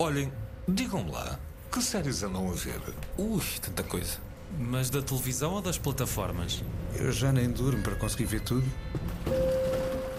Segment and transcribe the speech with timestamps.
[0.00, 0.32] Olhem,
[0.68, 1.36] digam-me lá,
[1.72, 2.80] que séries andam a ver?
[3.16, 4.18] Ui, tanta coisa.
[4.56, 6.62] Mas da televisão ou das plataformas?
[6.94, 8.64] Eu já nem durmo para conseguir ver tudo.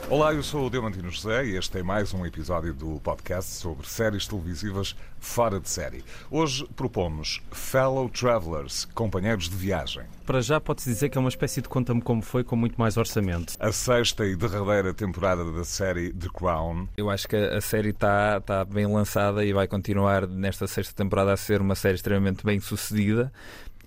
[0.09, 3.87] Olá, eu sou o Diamantino José e este é mais um episódio do podcast sobre
[3.87, 6.03] séries televisivas fora de série.
[6.31, 10.01] Hoje propomos Fellow Travelers, companheiros de viagem.
[10.25, 12.97] Para já pode-se dizer que é uma espécie de conta-me como foi, com muito mais
[12.97, 13.53] orçamento.
[13.59, 16.87] A sexta e derradeira temporada da série The Crown.
[16.97, 21.33] Eu acho que a série está tá bem lançada e vai continuar nesta sexta temporada
[21.33, 23.31] a ser uma série extremamente bem sucedida.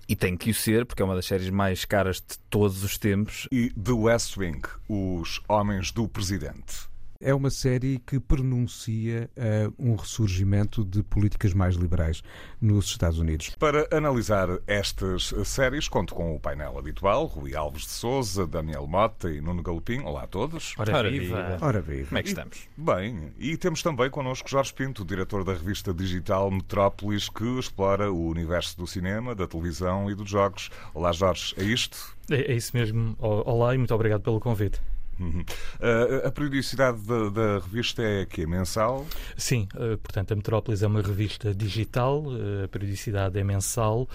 [0.07, 2.97] E tem que o ser, porque é uma das séries mais caras de todos os
[2.97, 3.47] tempos.
[3.51, 6.92] E The West Wing, Os Homens do Presidente.
[7.25, 12.21] É uma série que pronuncia uh, um ressurgimento de políticas mais liberais
[12.59, 13.55] nos Estados Unidos.
[13.57, 19.31] Para analisar estas séries, conto com o painel habitual: Rui Alves de Souza, Daniel Mota
[19.31, 20.01] e Nuno Galopim.
[20.01, 20.75] Olá a todos.
[20.77, 21.57] Ora, Ora viva.
[21.61, 22.07] Ora viva.
[22.07, 22.57] Como é que estamos?
[22.77, 28.11] E, bem, e temos também connosco Jorge Pinto, diretor da revista digital Metrópolis, que explora
[28.11, 30.69] o universo do cinema, da televisão e dos jogos.
[30.93, 32.17] Olá, Jorge, é isto?
[32.29, 33.15] É, é isso mesmo.
[33.17, 34.81] Olá e muito obrigado pelo convite.
[35.19, 35.41] Uhum.
[35.41, 39.05] Uh, a periodicidade da, da, revista é que é mensal?
[39.37, 44.07] Sim, uh, portanto a Metrópolis é uma revista digital, uh, a periodicidade é mensal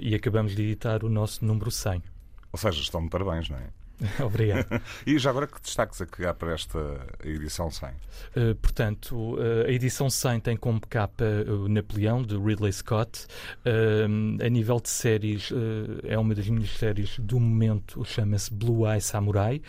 [0.00, 2.00] e acabamos de editar o nosso número 100.
[2.52, 3.77] Ou seja, estão de parabéns, não é?
[4.24, 4.80] Obrigado.
[5.06, 6.78] e já agora que destaques a que há para esta
[7.24, 7.88] edição 100?
[7.88, 13.26] Uh, portanto, uh, a edição 100 tem como capa o Napoleão, de Ridley Scott.
[13.66, 15.50] Uh, a nível de séries,
[16.04, 19.60] é uma das minhas séries do momento, chama-se Blue Eye Samurai.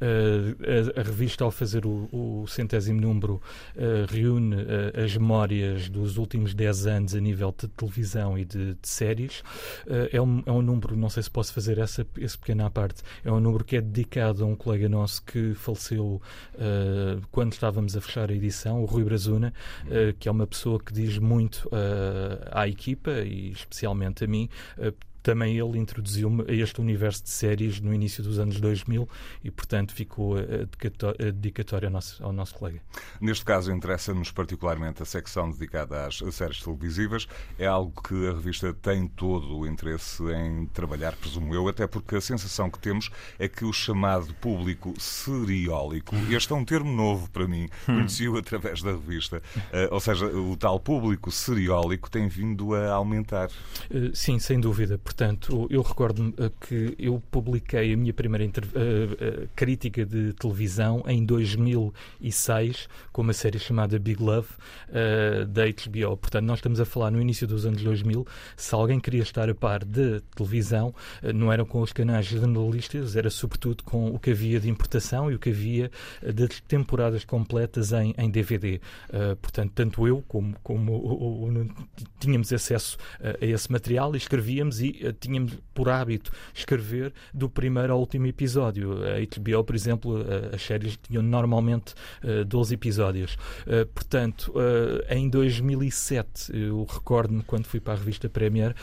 [0.00, 3.40] A, a, revista, ao fazer o, o centésimo número,
[4.08, 4.56] reúne
[5.02, 9.42] as memórias dos últimos 10 anos a nível de televisão e de, de séries.
[10.12, 13.02] é, um, é um número, não sei se posso fazer essa, esse pequeno à parte,
[13.24, 16.22] é um número que que é dedicado a um colega nosso que faleceu
[16.54, 19.52] uh, quando estávamos a fechar a edição, o Rui Brazuna,
[19.86, 24.48] uh, que é uma pessoa que diz muito uh, à equipa e especialmente a mim
[25.24, 29.08] também ele introduziu-me a este universo de séries no início dos anos 2000
[29.42, 32.80] e, portanto, ficou a dedicatória ao nosso, ao nosso colega.
[33.18, 37.26] Neste caso, interessa-nos particularmente a secção dedicada às séries televisivas.
[37.58, 42.16] É algo que a revista tem todo o interesse em trabalhar, presumo eu, até porque
[42.16, 47.30] a sensação que temos é que o chamado público seriólico, este é um termo novo
[47.30, 47.94] para mim, hum.
[47.96, 53.48] conheci-o através da revista, uh, ou seja, o tal público seriólico tem vindo a aumentar.
[53.90, 54.98] Uh, sim, sem dúvida.
[55.16, 61.04] Portanto, eu recordo-me eh, que eu publiquei a minha primeira uh, uh, crítica de televisão
[61.06, 64.48] em 2006 com uma série chamada Big Love
[64.88, 66.16] uh, da HBO.
[66.16, 68.26] Portanto, nós estamos a falar no início dos anos 2000.
[68.56, 70.92] Se alguém queria estar a par de televisão,
[71.32, 75.36] não eram com os canais jornalistas, era sobretudo com o que havia de importação e
[75.36, 75.92] o que havia
[76.22, 78.80] de temporadas completas em, em DVD.
[79.40, 81.68] portanto, tanto eu como, como o, o, o,
[82.18, 88.00] tínhamos acesso a esse material e escrevíamos e tínhamos por hábito escrever do primeiro ao
[88.00, 89.02] último episódio.
[89.04, 91.94] A HBO, por exemplo, eh, as séries tinham normalmente
[92.46, 93.36] 12 eh, episódios.
[93.94, 94.52] Portanto,
[95.08, 98.74] em 2007, eu recordo-me quando fui para a revista Premier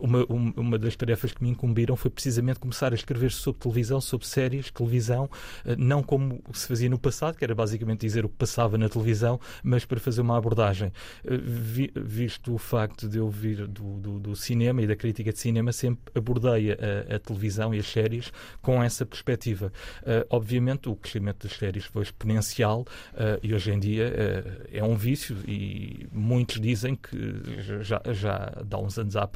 [0.00, 0.24] uma,
[0.56, 4.70] uma das tarefas que me incumbiram foi precisamente começar a escrever sobre televisão, sobre séries,
[4.70, 5.28] televisão,
[5.64, 8.88] eh, não como se fazia no passado, que era basicamente dizer o que passava na
[8.88, 10.92] televisão, mas para fazer uma abordagem.
[11.24, 15.32] Eh, vi, visto o facto de eu vir do, do, do, cinema e da crítica
[15.32, 18.32] de cinema, sempre abordei a, a televisão e as séries
[18.62, 19.72] com essa perspectiva.
[20.02, 24.82] Uh, obviamente, o crescimento das séries foi exponencial uh, e hoje em dia uh, é
[24.82, 27.18] um vício e muitos dizem que
[27.82, 29.28] já, já dá uns anos à,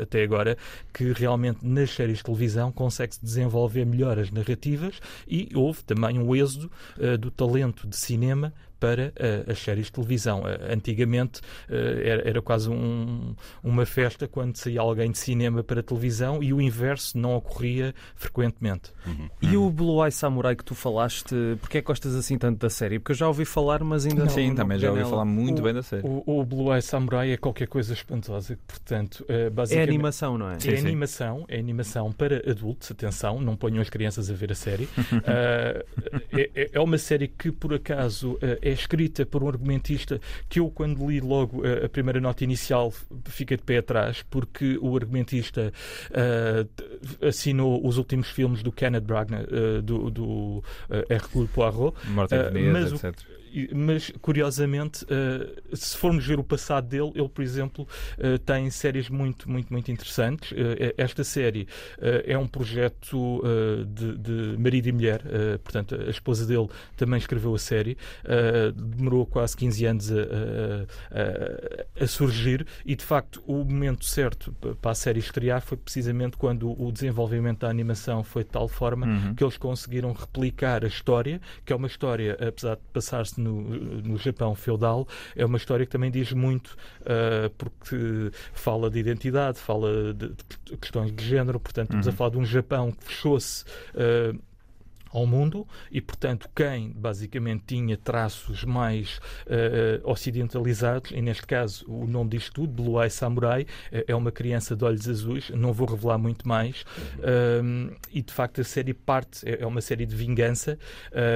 [0.00, 0.56] até agora
[0.92, 6.34] que realmente nas séries de televisão consegue-se desenvolver melhor as narrativas e houve também um
[6.34, 10.42] êxodo uh, do talento de cinema para uh, as séries de televisão.
[10.42, 15.82] Uh, antigamente uh, era, era, quase um, uma festa quando saía alguém de cinema para
[15.82, 18.92] televisão e o inverso não ocorria frequentemente.
[19.06, 19.28] Uhum.
[19.40, 22.70] E o Blue Eye Samurai que tu falaste, porquê é que gostas assim tanto da
[22.70, 22.98] série?
[22.98, 24.30] Porque eu já ouvi falar, mas ainda não.
[24.30, 26.06] Sim, não, também já ouvi falar muito o, bem da série.
[26.06, 29.88] O, o, Blue Eye Samurai é qualquer coisa espantosa, portanto, basicamente...
[29.88, 30.56] É animação, não é?
[30.56, 34.54] É sim, animação, é animação para adultos, atenção, não ponham as crianças a ver a
[34.54, 34.88] série.
[36.32, 40.70] é, é, é uma série que, por acaso, é escrita por um argumentista que eu,
[40.70, 42.92] quando li logo a, a primeira nota inicial,
[43.26, 45.72] fiquei de pé atrás, porque o argumentista
[46.10, 50.62] uh, assinou os últimos filmes do Kenneth Branagh, uh, do, do uh,
[51.10, 51.94] Hercule Poirot.
[52.08, 53.14] Morte uh, mas etc.
[53.40, 57.86] O, mas, curiosamente, uh, se formos ver o passado dele, ele, por exemplo,
[58.18, 60.50] uh, tem séries muito, muito, muito interessantes.
[60.52, 61.68] Uh, esta série
[62.26, 63.42] é um projeto
[63.86, 65.22] de, de, marido e mulher,
[65.62, 67.96] portanto, a esposa dele também escreveu a série.
[68.96, 70.14] demorou quase 15 anos a,
[71.10, 76.36] a, a, surgir e, de facto, o momento certo para a série estrear foi precisamente
[76.36, 79.34] quando o desenvolvimento da animação foi de tal forma uhum.
[79.34, 84.16] que eles conseguiram replicar a história, que é uma história, apesar de passar-se no, no
[84.16, 85.06] Japão feudal,
[85.36, 90.76] é uma história que também diz muito, uh, porque fala de identidade, fala de, de,
[90.78, 92.12] questões de género, portanto, estamos uhum.
[92.12, 93.64] a falar de um Japão que fechou-se.
[93.94, 94.38] Uh,
[95.14, 102.04] ao mundo e, portanto, quem basicamente tinha traços mais uh, ocidentalizados, e neste caso o
[102.06, 105.86] nome disto tudo, Blue Eye Samurai, uh, é uma criança de olhos azuis, não vou
[105.86, 106.82] revelar muito mais,
[107.18, 110.76] uh, e de facto a série parte, é, é uma série de vingança,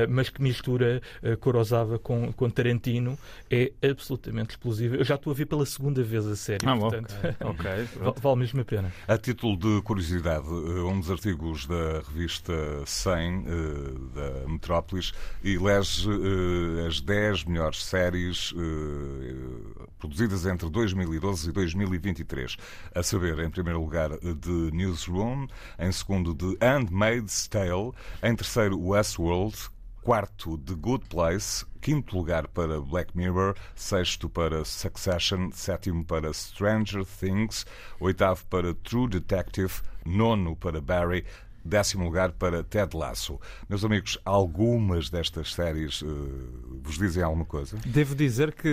[0.09, 3.17] mas que mistura uh, Kurosawa com, com Tarantino,
[3.49, 4.97] é absolutamente explosiva.
[4.97, 7.87] Eu já estou a ver pela segunda vez a série, ah, portanto, okay.
[8.11, 8.21] okay.
[8.21, 8.93] vale mesmo a pena.
[9.07, 12.53] A título de curiosidade, um dos artigos da revista
[12.85, 13.68] 100
[14.15, 15.12] da Metrópolis
[15.43, 22.56] e elege uh, as 10 melhores séries uh, produzidas entre 2012 e 2023.
[22.94, 25.47] A saber, em primeiro lugar, de Newsroom,
[25.79, 27.93] em segundo, de Handmaid's Tale,
[28.23, 29.56] em terceiro, Westworld,
[30.03, 37.05] quarto The Good Place, quinto lugar para Black Mirror, sexto para Succession, sétimo para Stranger
[37.05, 37.67] Things,
[38.00, 39.73] oitavo para True Detective,
[40.06, 41.25] nono para Barry,
[41.69, 43.38] décimo lugar para Ted Lasso.
[43.69, 46.09] Meus amigos, algumas destas séries uh,
[46.82, 47.76] vos dizem alguma coisa?
[47.85, 48.69] Devo dizer que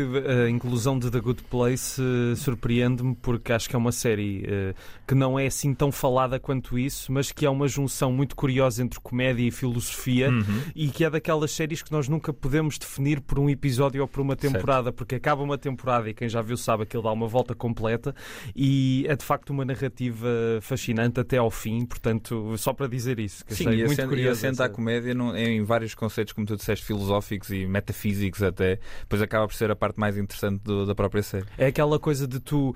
[0.45, 4.75] a inclusão de The Good Place uh, surpreende-me porque acho que é uma série uh,
[5.05, 8.81] que não é assim tão falada quanto isso, mas que é uma junção muito curiosa
[8.81, 10.61] entre comédia e filosofia uhum.
[10.75, 14.21] e que é daquelas séries que nós nunca podemos definir por um episódio ou por
[14.21, 14.95] uma temporada, certo.
[14.95, 18.15] porque acaba uma temporada e quem já viu sabe que ele dá uma volta completa
[18.55, 20.27] e é de facto uma narrativa
[20.61, 23.45] fascinante até ao fim, portanto, só para para dizer isso.
[23.45, 26.85] Que Sim, e muito curioso, e assenta a comédia em vários conceitos, como tu disseste,
[26.85, 31.23] filosóficos e metafísicos até, depois acaba por ser a parte mais interessante do, da própria
[31.23, 31.45] série.
[31.57, 32.75] É aquela coisa de tu uh,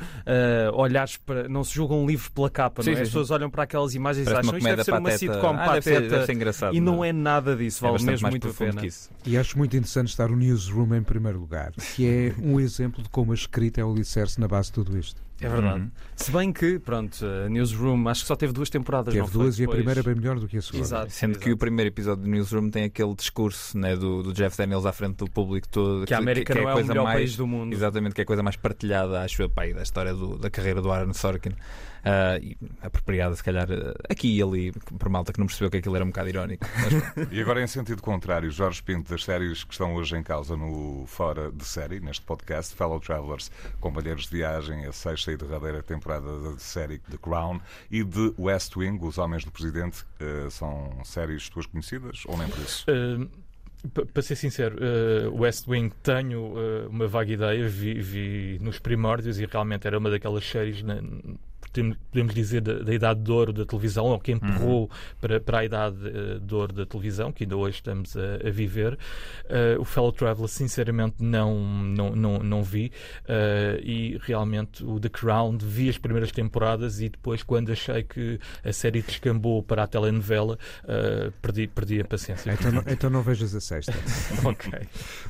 [0.73, 1.47] olhares para.
[1.47, 2.95] Não se julga um livro pela capa, sim, não é?
[2.97, 5.09] Sim, As pessoas olham para aquelas imagens Parece e acham isto deve ser pateta.
[5.09, 5.73] uma sitcom ah, pateta.
[5.73, 6.75] Deve ser, deve ser engraçado.
[6.75, 8.81] E não, não é nada disso, é vale é mesmo muito a pena.
[9.25, 13.09] E acho muito interessante estar o Newsroom em primeiro lugar, que é um exemplo de
[13.09, 15.29] como a escrita é o alicerce na base de tudo isto.
[15.41, 15.80] É verdade.
[15.81, 15.91] Uhum.
[16.15, 19.13] Se bem que, pronto, a Newsroom acho que só teve duas temporadas.
[19.13, 20.83] Teve duas e a primeira é bem melhor do que a segunda.
[20.83, 21.45] Exato, Sendo exato.
[21.45, 24.91] que o primeiro episódio do Newsroom tem aquele discurso né, do, do Jeff Daniels à
[24.91, 26.06] frente do público todo.
[26.06, 27.74] Que, a América que, que não é, é o melhor mais, país do mundo.
[27.74, 30.81] Exatamente, que é a coisa mais partilhada, acho eu, pai, da história do, da carreira
[30.81, 31.53] do Aaron Sorkin.
[32.00, 35.78] Uh, e apropriada, se calhar, uh, aqui e ali, por malta que não percebeu que
[35.78, 36.66] aquilo era um bocado irónico.
[37.16, 37.28] Mas...
[37.31, 41.06] e agora, em sentido contrário, Jorge Pinto, das séries que estão hoje em causa no
[41.07, 46.40] Fora de Série, neste podcast, Fellow Travelers, Companheiros de Viagem, a sexta e derradeira temporada
[46.40, 47.60] da série The Crown
[47.92, 52.48] e de West Wing, Os Homens do Presidente, uh, são séries tuas conhecidas ou nem
[52.48, 52.86] por isso?
[54.13, 59.40] Para ser sincero, uh, West Wing tenho uh, uma vaga ideia, vi, vi, nos primórdios
[59.40, 60.95] e realmente era uma daquelas séries na,
[61.71, 64.89] podemos dizer, da, da, idade de ouro da televisão, ou que empurrou uhum.
[65.21, 68.51] para, para a idade uh, de ouro da televisão, que ainda hoje estamos a, a
[68.51, 68.94] viver.
[69.45, 72.92] Uh, o Fellow Traveler, sinceramente, não, não, não, não vi.
[73.25, 78.39] Uh, e realmente o The Crown, vi as primeiras temporadas e depois, quando achei que
[78.63, 80.57] a série descambou para a telenovela,
[81.42, 82.51] perdi, perdi a paciência.
[82.51, 83.94] Então não, então não vejas a sexta.
[84.44, 84.71] ok.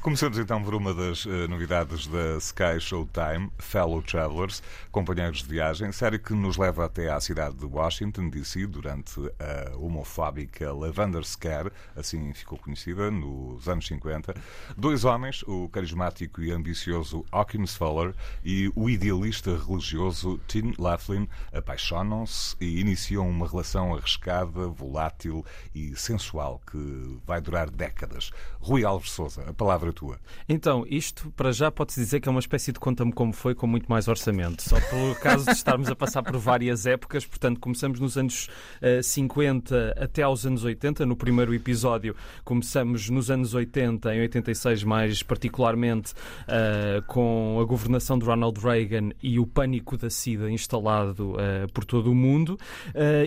[0.01, 6.19] Começamos então por uma das novidades da Sky Showtime, Fellow Travelers, companheiros de viagem, série
[6.19, 11.71] que que nos leva até à cidade de Washington, D.C., durante a homofóbica Lavender Scare,
[11.95, 14.36] assim ficou conhecida, nos anos 50.
[14.77, 18.13] Dois homens, o carismático e ambicioso Hawkins Fuller
[18.45, 25.43] e o idealista religioso Tim Laughlin, apaixonam-se e iniciam uma relação arriscada, volátil
[25.74, 28.29] e sensual que vai durar décadas.
[28.59, 30.19] Rui Alves Souza, a palavra é tua.
[30.48, 33.65] Então, isto para já pode-se dizer que é uma espécie de conta-me como foi, com
[33.65, 34.62] muito mais orçamento.
[34.62, 38.47] Só pelo caso de estarmos a passar passar por várias épocas, portanto, começamos nos anos
[38.81, 41.05] uh, eh, 50 até aos anos 80.
[41.05, 48.17] No primeiro episódio, começamos nos anos 80, em 86 mais particularmente, uh, com a governação
[48.17, 52.57] de Ronald Reagan e o pânico da SIDA instalado uh, por todo o mundo.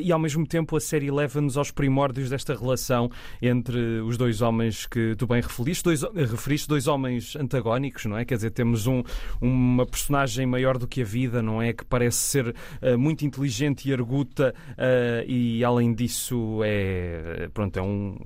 [0.02, 4.86] e ao mesmo tempo, a série leva-nos aos primórdios desta relação entre os dois homens
[4.86, 8.24] que tu bem referiste, dois, referiste, dois homens antagónicos, não é?
[8.24, 9.02] Quer dizer, temos um,
[9.40, 11.72] uma personagem maior do que a vida, não é?
[11.72, 12.54] Que parece ser
[12.96, 18.16] muito inteligente e arguta uh, e além disso é pronto é um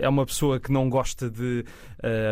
[0.00, 1.64] é uma pessoa que não gosta de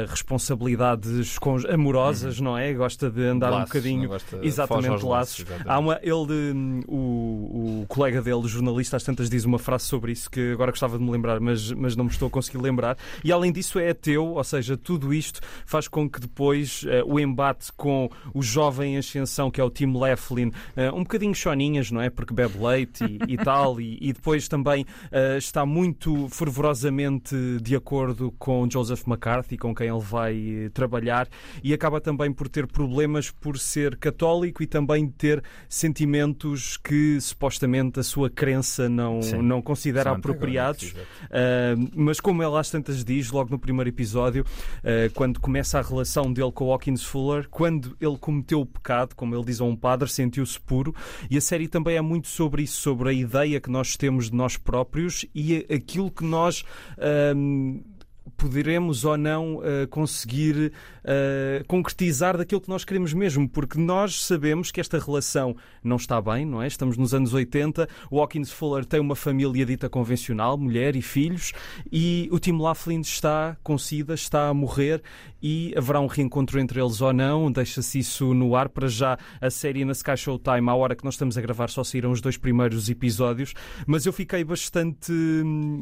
[0.09, 1.39] responsabilidades
[1.73, 2.45] amorosas, uhum.
[2.45, 2.75] não é?
[2.75, 4.11] Gosta de andar laços, um bocadinho
[4.43, 5.45] exatamente laços.
[5.47, 5.47] laços.
[5.67, 9.85] Há uma ele hum, o, o colega dele, o jornalista, às tantas diz uma frase
[9.85, 12.59] sobre isso que agora gostava de me lembrar, mas, mas não me estou a conseguir
[12.59, 12.97] lembrar.
[13.25, 17.73] E além disso é ateu, ou seja, tudo isto faz com que depois o embate
[17.73, 20.53] com o jovem ascensão que é o Tim Laughlin,
[20.93, 22.11] uh, um bocadinho choninhas, não é?
[22.11, 27.75] Porque bebe leite e, e tal, e, e, depois também uh, está muito fervorosamente de
[27.75, 31.29] acordo com Joseph McCarthy, com quem ele vai eh, trabalhar,
[31.63, 38.01] e acaba também por ter problemas por ser católico e também ter sentimentos que supostamente
[38.01, 40.91] a sua crença não, não considera São apropriados.
[40.93, 44.45] Uh, mas como ela às tantas diz, logo no primeiro episódio,
[45.15, 49.45] quando começa a relação dele com Hawkins Fuller, quando ele cometeu o pecado, como ele
[49.45, 50.82] diz a um padre, sentiu-se puro.
[51.31, 54.37] E a série também é muito sobre isso, sobre a ideia que nós temos de
[54.37, 56.65] nós próprios e aquilo que nós.
[57.37, 57.83] Hum,
[58.37, 60.73] poderemos ou não uh, conseguir
[61.05, 66.21] uh, concretizar daquilo que nós queremos mesmo, porque nós sabemos que esta relação não está
[66.21, 66.67] bem, não é?
[66.67, 71.52] Estamos nos anos 80, o Hawkins Fuller tem uma família dita convencional, mulher e filhos,
[71.91, 75.02] e o Tim Laughlin está com SIDA, está a morrer
[75.43, 78.69] e haverá um reencontro entre eles ou não, deixa-se isso no ar.
[78.69, 81.83] Para já, a série na Sky Showtime, à hora que nós estamos a gravar, só
[81.83, 83.52] saíram os dois primeiros episódios,
[83.87, 85.12] mas eu fiquei bastante,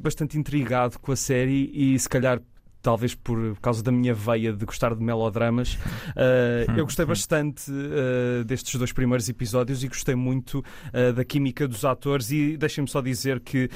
[0.01, 2.40] bastante intrigado com a série e se calhar
[2.83, 8.45] talvez por causa da minha veia de gostar de melodramas, uh, eu gostei bastante uh,
[8.45, 12.31] destes dois primeiros episódios e gostei muito uh, da química dos atores.
[12.31, 13.69] E deixem-me só dizer que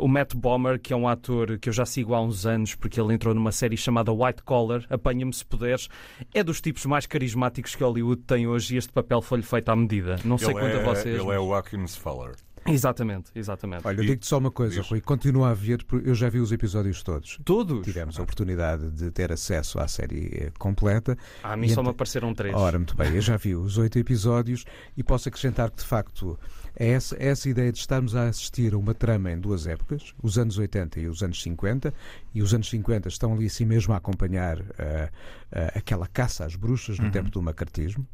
[0.00, 3.00] o Matt Bomer, que é um ator que eu já sigo há uns anos, porque
[3.00, 5.88] ele entrou numa série chamada White Collar, Apanha-me se puderes,
[6.32, 9.76] é dos tipos mais carismáticos que Hollywood tem hoje e este papel foi-lhe feito à
[9.76, 10.16] medida.
[10.24, 11.14] Não sei ele quanto é, a vocês.
[11.14, 11.36] Ele mas...
[11.36, 12.34] é o Atkins Fuller.
[12.68, 13.86] Exatamente, exatamente.
[13.86, 15.00] Olha, eu digo-te só uma coisa, Rui.
[15.00, 17.38] Continua a ver, eu já vi os episódios todos.
[17.44, 17.84] Todos?
[17.84, 21.16] Tivemos a oportunidade de ter acesso à série eh, completa.
[21.42, 22.54] Ah, a mim só me apareceram três.
[22.54, 24.64] Ora, muito bem, eu já vi os oito episódios
[24.96, 26.38] e posso acrescentar que, de facto,
[26.78, 30.36] é essa, essa ideia de estarmos a assistir a uma trama em duas épocas, os
[30.38, 31.92] anos 80 e os anos 50,
[32.34, 36.54] e os anos 50 estão ali assim mesmo a acompanhar uh, uh, aquela caça às
[36.54, 37.10] bruxas no uhum.
[37.10, 38.06] tempo do macartismo.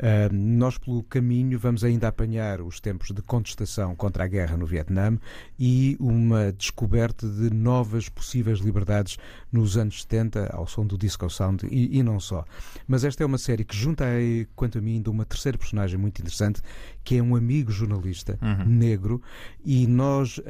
[0.00, 4.64] Uh, nós, pelo caminho, vamos ainda apanhar os tempos de contestação contra a guerra no
[4.64, 5.18] Vietnã
[5.58, 9.18] e uma descoberta de novas possíveis liberdades
[9.52, 12.46] nos anos 70, ao som do disco sound e, e não só.
[12.88, 15.98] Mas esta é uma série que junta, aí, quanto a mim, ainda uma terceira personagem
[15.98, 16.62] muito interessante,
[17.04, 18.64] que é um amigo jornalista uhum.
[18.64, 19.20] negro,
[19.62, 20.40] e nós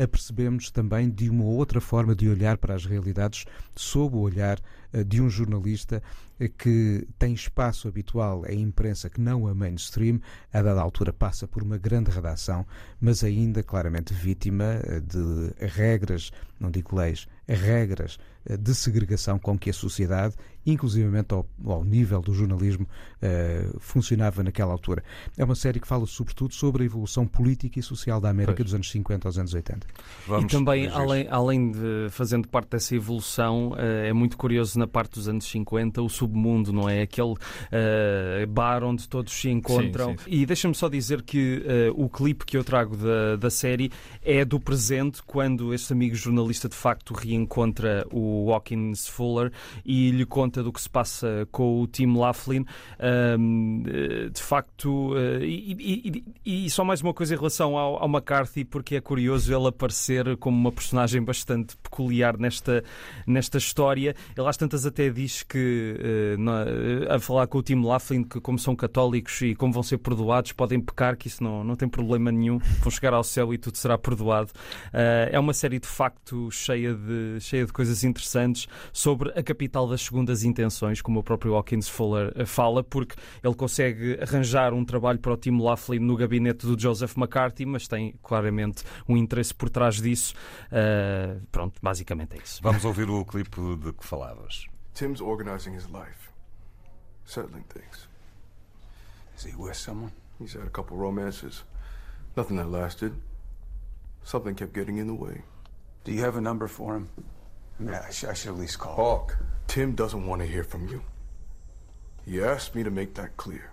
[0.00, 4.60] apercebemos também de uma outra forma de olhar para as realidades sob o olhar
[5.06, 6.02] de um jornalista
[6.48, 10.20] que tem espaço habitual em imprensa que não a mainstream,
[10.52, 12.66] a dada altura passa por uma grande redação,
[13.00, 19.58] mas ainda claramente vítima eh, de regras, não digo leis, regras eh, de segregação com
[19.58, 20.34] que a sociedade,
[20.64, 22.86] inclusivamente ao, ao nível do jornalismo,
[23.22, 25.02] uh, funcionava naquela altura.
[25.36, 28.66] É uma série que fala sobretudo sobre a evolução política e social da América pois.
[28.66, 29.86] dos anos 50 aos anos 80.
[30.26, 34.86] Vamos e também, além, além de fazendo parte dessa evolução, uh, é muito curioso na
[34.86, 37.02] parte dos anos 50 o submundo, não é?
[37.02, 40.10] Aquele uh, bar onde todos se encontram.
[40.10, 40.30] Sim, sim, sim.
[40.30, 41.62] E deixa-me só dizer que
[41.94, 43.90] o clipe que eu trago da, da série
[44.22, 49.52] é do presente, quando este amigo jornalista de facto reencontra o Hawkins Fuller
[49.84, 52.66] e lhe conta do que se passa com o Tim Laughlin.
[53.38, 53.84] Um,
[54.32, 58.64] de facto, uh, e, e, e, só mais uma coisa em relação ao, ao, McCarthy,
[58.64, 62.82] porque é curioso ele aparecer como uma personagem bastante peculiar nesta,
[63.26, 64.16] nesta história.
[64.36, 65.96] Ele às tantas até diz que,
[66.38, 69.98] na, a falar com o Tim Laughlin, que como são católicos e como vão ser
[69.98, 73.58] perdoados, podem pecar, que isso não, não tem problema nenhum, vão chegar ao céu e
[73.58, 74.50] tudo será perdoado.
[75.30, 80.02] É uma série de facto cheia de, cheia de coisas interessantes sobre a capital das
[80.02, 85.18] segundas intenções, como o próprio Hawkins Fuller eh, fala, porque ele consegue arranjar um trabalho
[85.18, 89.70] para o Tim Laughlin no gabinete do Joseph McCarthy, mas tem claramente um interesse por
[89.70, 90.34] trás disso.
[90.68, 92.60] Uh, pronto, basicamente é isso.
[92.62, 94.66] Vamos ouvir o clipe de que falavas.
[94.94, 96.30] Tim's organizing his life,
[97.24, 98.08] settling things.
[99.36, 100.12] Is he with someone?
[100.38, 101.64] He's had a couple romances.
[102.36, 103.12] Nothing that lasted.
[104.24, 105.42] Something kept getting in the way.
[106.04, 107.08] Do you have a number for him?
[107.78, 108.94] I mean, I, sh I should at least call.
[108.94, 109.36] Hawk,
[109.66, 111.02] Tim doesn't want to hear from you.
[112.24, 113.70] He asked me to make that clear.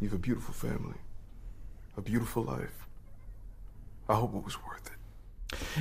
[0.00, 0.98] You have a beautiful family,
[1.96, 2.86] a beautiful life.
[4.08, 4.99] I hope it was worth it.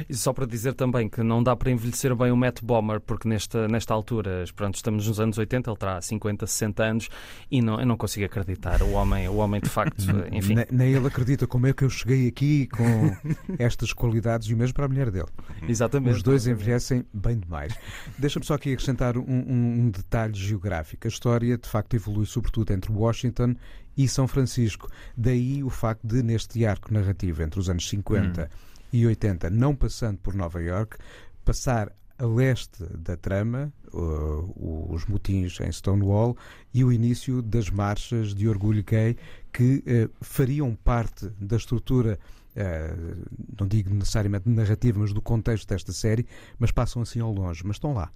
[0.09, 3.27] E só para dizer também que não dá para envelhecer bem o Matt Bomer, porque
[3.27, 7.09] nesta, nesta altura, pronto, estamos nos anos 80, ele terá 50, 60 anos
[7.49, 8.81] e não, eu não consigo acreditar.
[8.81, 10.55] O homem, o homem de facto, enfim.
[10.55, 13.15] Nem, nem ele acredita como é que eu cheguei aqui com
[13.59, 15.29] estas qualidades e o mesmo para a mulher dele.
[15.67, 16.15] Exatamente.
[16.15, 17.73] Os dois envelhecem bem demais.
[18.17, 21.07] Deixa-me só aqui acrescentar um, um, um detalhe geográfico.
[21.07, 23.55] A história, de facto, evolui sobretudo entre Washington
[23.95, 24.89] e São Francisco.
[25.15, 28.68] Daí o facto de, neste arco narrativo entre os anos 50 hum.
[28.91, 30.97] E 80, não passando por Nova York,
[31.45, 36.35] passar a leste da trama, uh, os motins em Stonewall
[36.73, 39.15] e o início das marchas de orgulho gay
[39.53, 42.19] que uh, fariam parte da estrutura
[42.49, 43.25] Uh,
[43.57, 46.25] não digo necessariamente narrativa, mas do contexto desta série,
[46.57, 48.11] mas passam assim ao longe, mas estão lá.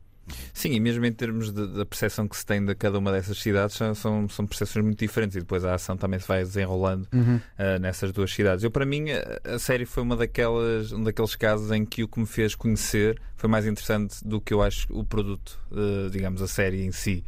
[0.53, 3.75] Sim, e mesmo em termos da percepção que se tem de cada uma dessas cidades,
[3.75, 7.36] são, são, são percepções muito diferentes e depois a ação também se vai desenrolando uhum.
[7.36, 8.63] uh, nessas duas cidades.
[8.63, 12.08] Eu, para mim, a, a, série foi uma daquelas, um daqueles casos em que o
[12.08, 16.42] que me fez conhecer foi mais interessante do que eu acho o produto, uh, digamos,
[16.42, 17.24] a série em si.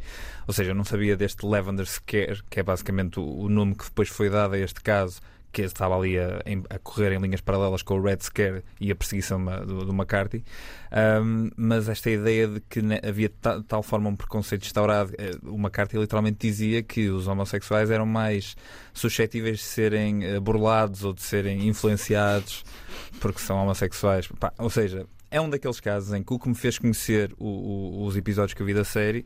[0.46, 3.84] Ou seja, eu não sabia deste Lavender Scare, que é basicamente o, o nome que
[3.84, 5.20] depois foi dado a este caso
[5.56, 8.94] que estava ali a, a, correr em linhas paralelas com o Red Scare e a
[8.94, 10.44] perseguição do, do McCarthy.
[10.92, 15.54] Um, mas esta ideia de que havia de tal forma um preconceito instaurado, eh, o
[15.54, 18.54] McCarthy literalmente dizia que os homossexuais eram mais
[18.92, 22.62] suscetíveis de serem eh, burlados ou de serem influenciados
[23.18, 24.28] porque são homossexuais.
[24.58, 28.04] Ou seja, é um daqueles casos em que o que me fez conhecer o, o,
[28.04, 29.24] os episódios que eu vi da série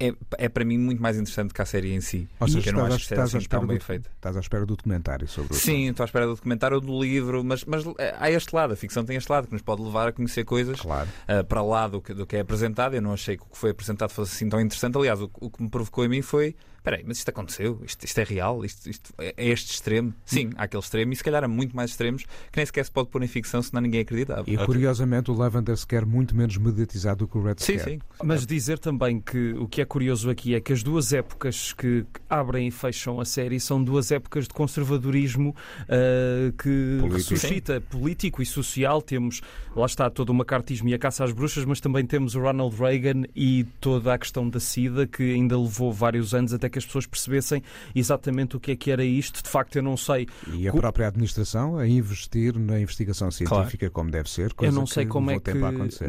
[0.00, 2.28] é, é para mim muito mais interessante que a série em si.
[2.38, 4.10] Ou seja, eu não acho que seja assim tão bem feita.
[4.14, 7.42] Estás à espera do documentário sobre Sim, estou à espera do documentário ou do livro,
[7.42, 10.08] mas, mas eh, há este lado, a ficção tem este lado que nos pode levar
[10.08, 11.08] a conhecer coisas claro.
[11.28, 12.94] uh, para lá do que, do que é apresentado.
[12.94, 14.96] Eu não achei que o que foi apresentado fosse assim tão interessante.
[14.96, 17.80] Aliás, o, o que me provocou em mim foi espera aí, mas isto aconteceu?
[17.84, 18.64] Isto, isto é real?
[18.64, 20.14] Isto, isto, é, é este extremo?
[20.24, 22.90] Sim, há aquele extremo e se calhar há muito mais extremos que nem sequer se
[22.90, 24.44] pode pôr em ficção, senão ninguém acreditava.
[24.46, 27.98] E curiosamente o Lavender quer muito menos mediatizado do que o Red Sim, sim.
[28.22, 32.04] Mas dizer também que o que é curioso aqui é que as duas épocas que
[32.28, 37.20] abrem e fecham a série são duas épocas de conservadorismo uh, que político.
[37.20, 37.86] suscita sim.
[37.90, 39.02] político e social.
[39.02, 39.40] Temos,
[39.74, 42.76] lá está, todo o macartismo e a caça às bruxas, mas também temos o Ronald
[42.76, 46.86] Reagan e toda a questão da SIDA, que ainda levou vários anos até que as
[46.86, 47.62] pessoas percebessem
[47.94, 49.42] exatamente o que é que era isto.
[49.42, 50.26] De facto, eu não sei.
[50.52, 53.92] E a própria administração a investir na investigação científica claro.
[53.92, 54.52] como deve ser.
[54.60, 55.52] eu não sei como é que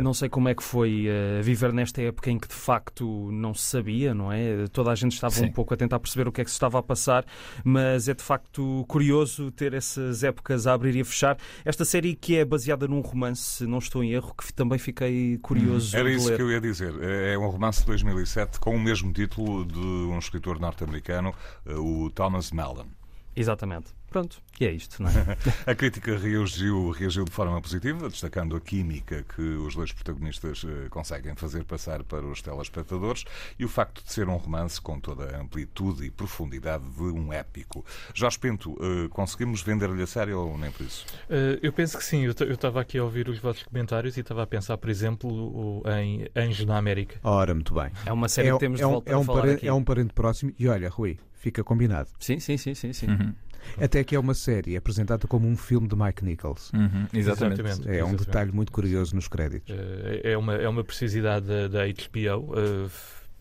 [0.02, 3.54] não sei como é que foi uh, viver nesta época em que de facto não
[3.54, 4.68] se sabia, não é?
[4.72, 5.46] Toda a gente estava Sim.
[5.46, 7.26] um pouco a tentar perceber o que é que se estava a passar,
[7.64, 11.38] mas é de facto curioso ter essas épocas a abrir e a fechar.
[11.66, 15.38] Esta série que é baseada num romance, se não estou em erro, que também fiquei
[15.38, 15.96] curioso.
[15.96, 16.36] Hum, era isso ler.
[16.36, 16.94] que eu ia dizer.
[17.02, 21.34] É, é um romance de 2007 com o mesmo título de um escritor norte-americano,
[21.66, 22.88] eh, o Thomas Mellon.
[23.36, 23.99] Exatamente.
[24.10, 25.38] Pronto, e é isto, não é?
[25.72, 30.90] a crítica reagiu, reagiu de forma positiva, destacando a química que os dois protagonistas uh,
[30.90, 33.24] conseguem fazer passar para os telespectadores
[33.58, 37.32] e o facto de ser um romance com toda a amplitude e profundidade de um
[37.32, 37.86] épico.
[38.14, 41.06] Jorge Pinto, uh, conseguimos vender-lhe a série ou nem por isso?
[41.30, 42.26] Uh, eu penso que sim.
[42.26, 46.28] Eu estava aqui a ouvir os vossos comentários e estava a pensar, por exemplo, em
[46.36, 47.20] Anjo na América.
[47.24, 47.92] Ora, muito bem.
[48.06, 49.68] É uma série é, que temos é, de volta é um a falar parente, aqui.
[49.68, 52.10] É um parente próximo e olha, Rui, fica combinado.
[52.20, 52.92] Sim, sim, sim, sim.
[52.92, 53.08] sim.
[53.08, 53.34] Uhum.
[53.80, 56.72] Até que é uma série apresentada como um filme de Mike Nichols.
[56.74, 57.62] Uhum, exatamente.
[57.62, 57.90] exatamente.
[57.90, 58.04] É exatamente.
[58.04, 59.76] um detalhe muito curioso nos créditos.
[60.24, 62.54] É uma, é uma precisidade da, da HBO.
[62.54, 62.90] Uh,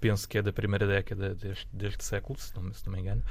[0.00, 3.22] penso que é da primeira década deste, deste século, se não, se não me engano.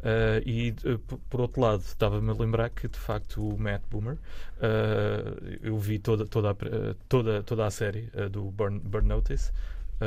[0.00, 4.14] Uh, e, uh, por outro lado, estava-me a lembrar que, de facto, o Matt Boomer,
[4.14, 6.54] uh, eu vi toda, toda, a,
[7.08, 9.52] toda, toda a série do Burn, Burn Notice.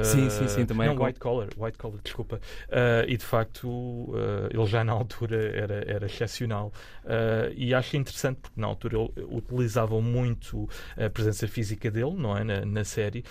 [0.04, 2.39] Sim, sim, sim, também não, é White Collar, White Collar, desculpa.
[2.67, 6.71] Uh, e de facto, uh, ele já na altura era, era excepcional.
[7.04, 12.38] Uh, e acho interessante porque na altura ele, utilizavam muito a presença física dele, não
[12.38, 12.43] é?
[12.43, 13.23] Na, na série.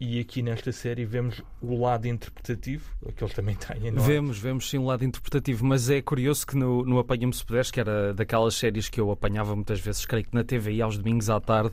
[0.00, 2.84] e aqui nesta série vemos o lado interpretativo,
[3.16, 4.06] que eles também têm, não é?
[4.06, 7.70] Vemos, vemos sim o lado interpretativo, mas é curioso que no, no Apanha-me se puderes,
[7.70, 11.28] que era daquelas séries que eu apanhava muitas vezes, creio que na TV aos domingos
[11.28, 11.72] à tarde,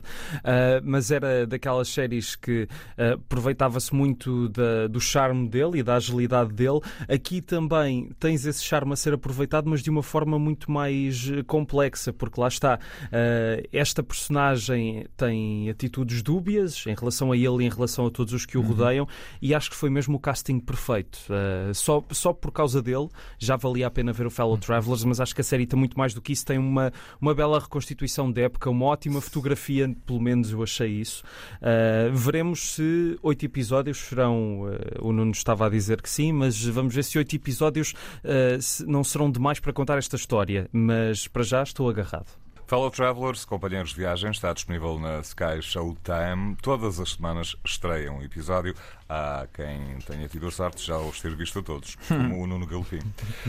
[0.82, 6.52] mas era daquelas séries que aproveitava-se muito muito da, do charme dele e da agilidade
[6.52, 6.80] dele.
[7.08, 11.42] Aqui também tens esse charme a ser aproveitado, mas de uma forma muito mais eh,
[11.42, 17.66] complexa, porque lá está, uh, esta personagem tem atitudes dúbias em relação a ele e
[17.66, 18.68] em relação a todos os que o uhum.
[18.68, 19.08] rodeiam,
[19.40, 21.18] e acho que foi mesmo o casting perfeito.
[21.28, 24.58] Uh, só, só por causa dele já valia a pena ver o Fellow uhum.
[24.58, 26.46] Travelers, mas acho que a série tem muito mais do que isso.
[26.46, 31.22] Tem uma, uma bela reconstituição da época, uma ótima fotografia, pelo menos eu achei isso.
[31.60, 36.64] Uh, veremos se oito episódios serão, uh, o Nuno estava a dizer que sim, mas
[36.64, 37.92] vamos ver se oito episódios
[38.24, 40.68] uh, não serão demais para contar esta história.
[40.72, 42.28] Mas para já estou agarrado.
[42.66, 46.56] Fellow Travelers, companheiros de viagem, está disponível na Sky Showtime.
[46.60, 48.74] Todas as semanas estreia um episódio.
[49.08, 52.66] Há quem tenha tido a sorte já os ter visto a todos, como o Nuno
[52.66, 52.98] Galopim.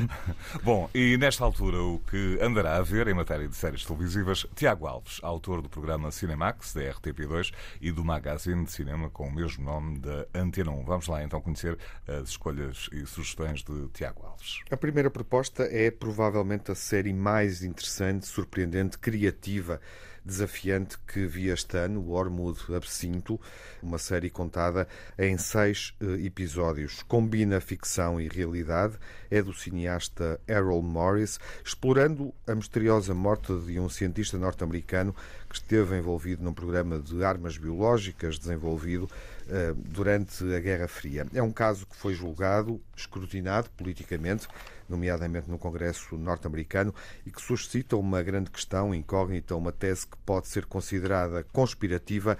[0.64, 4.86] Bom, e nesta altura o que andará a ver em matéria de séries televisivas, Tiago
[4.86, 9.64] Alves, autor do programa Cinemax, da RTP2, e do magazine de cinema com o mesmo
[9.66, 10.84] nome da Antena 1.
[10.84, 14.60] Vamos lá então conhecer as escolhas e sugestões de Tiago Alves.
[14.70, 19.82] A primeira proposta é provavelmente a série mais interessante, surpreendente, criativa,
[20.28, 23.40] desafiante que vi este ano, o Ormud Absinto,
[23.82, 24.88] uma série contada
[25.18, 27.02] em seis eh, episódios.
[27.08, 28.98] Combina ficção e realidade,
[29.32, 35.16] é do cineasta Errol Morris, explorando a misteriosa morte de um cientista norte-americano
[35.50, 39.10] que esteve envolvido num programa de armas biológicas desenvolvido
[39.50, 41.26] eh, durante a Guerra Fria.
[41.34, 44.46] É um caso que foi julgado, escrutinado politicamente,
[44.90, 46.94] nomeadamente no Congresso norte-americano,
[47.26, 52.38] e que suscita uma grande questão incógnita, uma tese que pode ser considerada conspirativa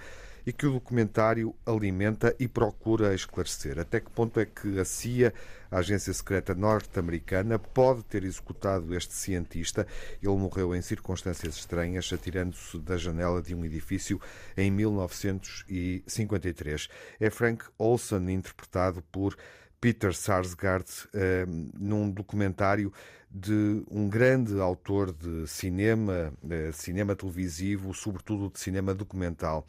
[0.48, 3.78] e que o documentário alimenta e procura esclarecer.
[3.78, 5.34] Até que ponto é que a CIA,
[5.70, 9.86] a agência secreta norte-americana, pode ter executado este cientista?
[10.22, 14.18] Ele morreu em circunstâncias estranhas, atirando-se da janela de um edifício
[14.56, 16.88] em 1953.
[17.20, 19.36] É Frank Olson, interpretado por
[19.80, 21.44] Peter Sarsgaard eh,
[21.78, 22.92] num documentário
[23.30, 29.66] de um grande autor de cinema, eh, cinema televisivo, sobretudo de cinema documental.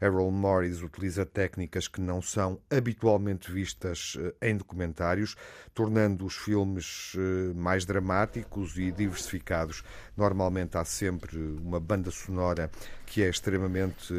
[0.00, 5.36] Errol Morris utiliza técnicas que não são habitualmente vistas eh, em documentários,
[5.74, 7.12] tornando os filmes
[7.54, 9.82] mais dramáticos e diversificados.
[10.16, 12.70] Normalmente há sempre uma banda sonora
[13.06, 14.12] que é extremamente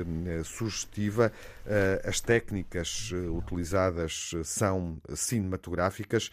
[0.46, 1.32] sugestiva.
[2.04, 6.32] As técnicas utilizadas são cinematográficas.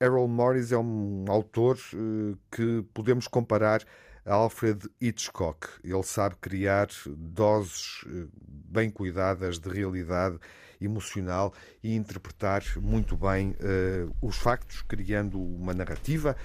[0.00, 1.78] Errol Morris é um autor
[2.50, 3.82] que podemos comparar
[4.24, 5.68] a Alfred Hitchcock.
[5.82, 8.04] Ele sabe criar doses
[8.46, 10.38] bem cuidadas de realidade
[10.80, 11.52] emocional
[11.82, 16.36] e interpretar muito bem uh, os factos, criando uma narrativa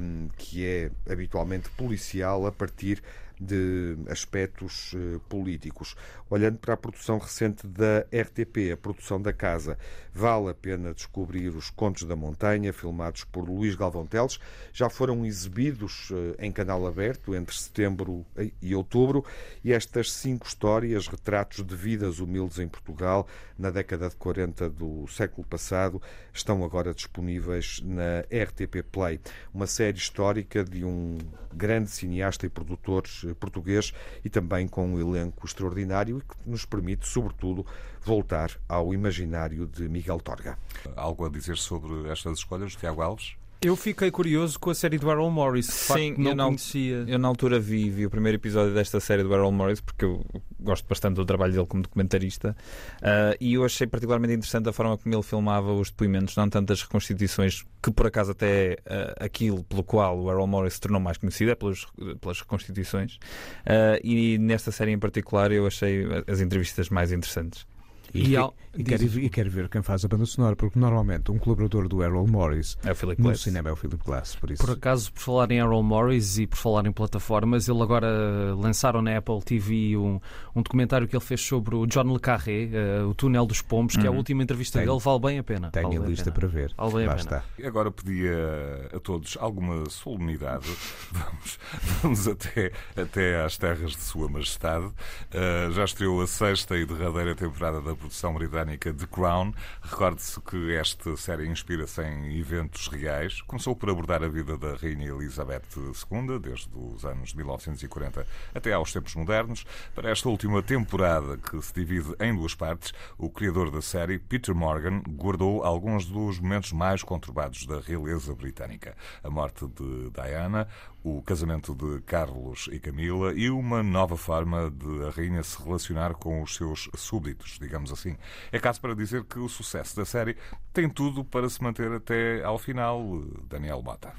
[0.00, 3.02] um, que é habitualmente policial a partir
[3.40, 5.94] de aspectos uh, políticos.
[6.30, 9.78] Olhando para a produção recente da RTP, a produção da casa,
[10.12, 14.38] vale a pena descobrir os Contos da Montanha, filmados por Luís Galvão Teles.
[14.72, 18.24] Já foram exibidos uh, em canal aberto entre setembro
[18.60, 19.24] e outubro.
[19.62, 23.26] E estas cinco histórias, retratos de vidas humildes em Portugal
[23.58, 26.00] na década de 40 do século passado,
[26.34, 29.20] estão agora disponíveis na RTP Play.
[29.52, 31.16] Uma série histórica de um
[31.52, 33.04] grande cineasta e produtor
[33.38, 33.94] português
[34.24, 37.64] e também com um elenco extraordinário e que nos permite, sobretudo,
[38.02, 40.58] voltar ao imaginário de Miguel Torga.
[40.96, 43.36] Algo a dizer sobre estas escolhas, Tiago Alves?
[43.64, 45.64] Eu fiquei curioso com a série do Errol Morris.
[45.64, 47.04] Sim, não eu, na, conhecia.
[47.08, 50.22] eu na altura vi, vi o primeiro episódio desta série do Errol Morris porque eu
[50.60, 52.54] gosto bastante do trabalho dele como documentarista
[52.98, 56.82] uh, e eu achei particularmente interessante a forma como ele filmava os depoimentos, não tantas
[56.82, 61.16] reconstituições, que por acaso até uh, aquilo pelo qual o Errol Morris se tornou mais
[61.16, 61.86] conhecido é pelas,
[62.20, 63.14] pelas reconstituições.
[63.14, 67.66] Uh, e nesta série em particular eu achei as entrevistas mais interessantes.
[68.14, 68.36] E, e,
[68.76, 72.00] e, quero, e, quero, ver quem faz a banda sonora, porque normalmente um colaborador do
[72.00, 73.40] Errol Morris é o no Glass.
[73.40, 74.36] cinema é o Philip Glass.
[74.36, 74.64] Por, isso.
[74.64, 79.02] por acaso, por falar em Errol Morris e por falar em plataformas, ele agora lançaram
[79.02, 80.20] na Apple TV um,
[80.54, 82.68] um documentário que ele fez sobre o John Le Carré,
[83.02, 84.18] uh, o Túnel dos Pombos, que é a uhum.
[84.18, 85.70] última entrevista dele, vale bem a pena.
[85.72, 86.72] Tenho vale a lista para ver.
[86.76, 87.44] Vale bem Lá a pena.
[87.56, 87.66] Está.
[87.66, 90.66] Agora pedia a todos alguma solenidade.
[91.10, 91.58] vamos,
[92.00, 94.86] vamos até, até às terras de Sua Majestade.
[94.86, 99.54] Uh, já estreou a sexta e derradeira temporada da produção britânica The Crown.
[99.80, 103.40] Recorde-se que esta série inspira-se em eventos reais.
[103.42, 108.92] Começou por abordar a vida da Rainha Elizabeth II, desde os anos 1940 até aos
[108.92, 109.64] tempos modernos.
[109.94, 114.54] Para esta última temporada, que se divide em duas partes, o criador da série, Peter
[114.54, 118.94] Morgan, guardou alguns dos momentos mais conturbados da realeza britânica.
[119.22, 120.68] A morte de Diana,
[121.04, 126.14] o casamento de Carlos e Camila e uma nova forma de a rainha se relacionar
[126.14, 128.16] com os seus súbditos, digamos assim.
[128.50, 130.34] É caso para dizer que o sucesso da série
[130.72, 134.14] tem tudo para se manter até ao final, Daniel Mota.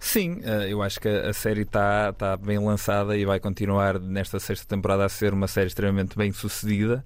[0.00, 4.40] Sim, eh, eu acho que a série está tá bem lançada e vai continuar nesta
[4.40, 7.04] sexta temporada a ser uma série extremamente bem sucedida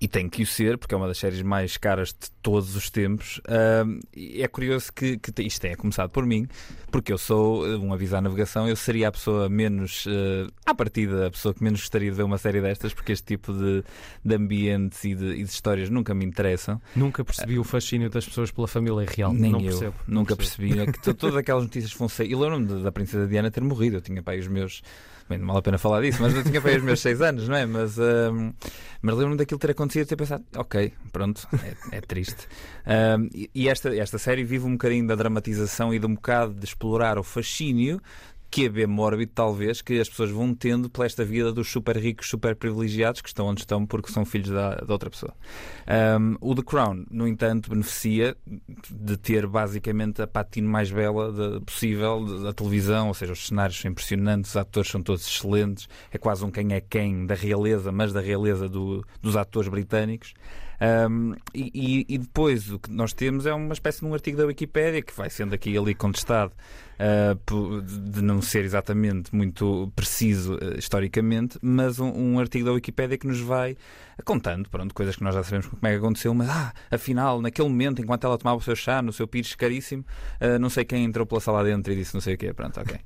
[0.00, 2.88] e tem que o ser, porque é uma das séries mais caras de todos os
[2.88, 3.38] tempos.
[3.38, 6.48] Uh, é curioso que, que isto tenha começado por mim,
[6.90, 10.74] porque eu sou eh, um aviso à navegação, eu seria a pessoa menos, uh, à
[10.74, 13.84] partida, a pessoa que menos gostaria de ver uma série destas, porque este tipo de,
[14.24, 16.80] de ambientes e de, e de histórias nunca me interessam.
[16.96, 19.34] Nunca percebi uh, o fascínio das pessoas pela família real.
[19.34, 19.94] Nem não eu, percebo.
[20.08, 20.80] Nunca percebi.
[20.80, 24.22] É que todas aquelas notícias foram E lembro-me da Princesa Diana ter morrido, eu tinha
[24.22, 24.82] pai os meus
[25.30, 27.48] Bem, não vale a pena falar disso, mas eu tinha feito os meus 6 anos,
[27.48, 27.64] não é?
[27.64, 28.52] Mas, um,
[29.00, 31.46] mas lembro-me daquilo ter acontecido e ter pensado, ok, pronto,
[31.92, 32.48] é, é triste.
[32.84, 36.64] Um, e, esta, esta série vive um bocadinho da dramatização e de um bocado de
[36.64, 38.02] explorar o fascínio
[38.70, 42.56] bem mórbido, talvez, que as pessoas vão tendo pela esta vida dos super ricos, super
[42.56, 45.32] privilegiados, que estão onde estão porque são filhos da, da outra pessoa.
[46.18, 48.36] Um, o The Crown, no entanto, beneficia
[48.90, 53.80] de ter basicamente a patina mais bela de, possível da televisão, ou seja, os cenários
[53.80, 57.92] são impressionantes, os atores são todos excelentes, é quase um quem é quem da realeza,
[57.92, 60.34] mas da realeza do, dos atores britânicos.
[60.80, 64.46] Um, e, e, depois o que nós temos é uma espécie de um artigo da
[64.46, 66.54] Wikipédia que vai sendo aqui e ali contestado
[66.98, 73.18] uh, de não ser exatamente muito preciso uh, historicamente, mas um, um, artigo da Wikipédia
[73.18, 73.76] que nos vai
[74.24, 77.68] contando pronto, coisas que nós já sabemos como é que aconteceu, mas ah, afinal, naquele
[77.68, 80.02] momento, enquanto ela tomava o seu chá no seu pires caríssimo,
[80.40, 82.54] uh, não sei quem entrou pela sala dentro e disse não sei o quê.
[82.54, 82.96] Pronto, ok.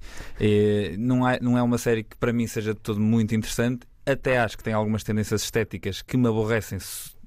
[0.41, 3.85] E, não, é, não é uma série que para mim seja de todo muito interessante
[4.07, 6.79] até acho que tem algumas tendências estéticas que me aborrecem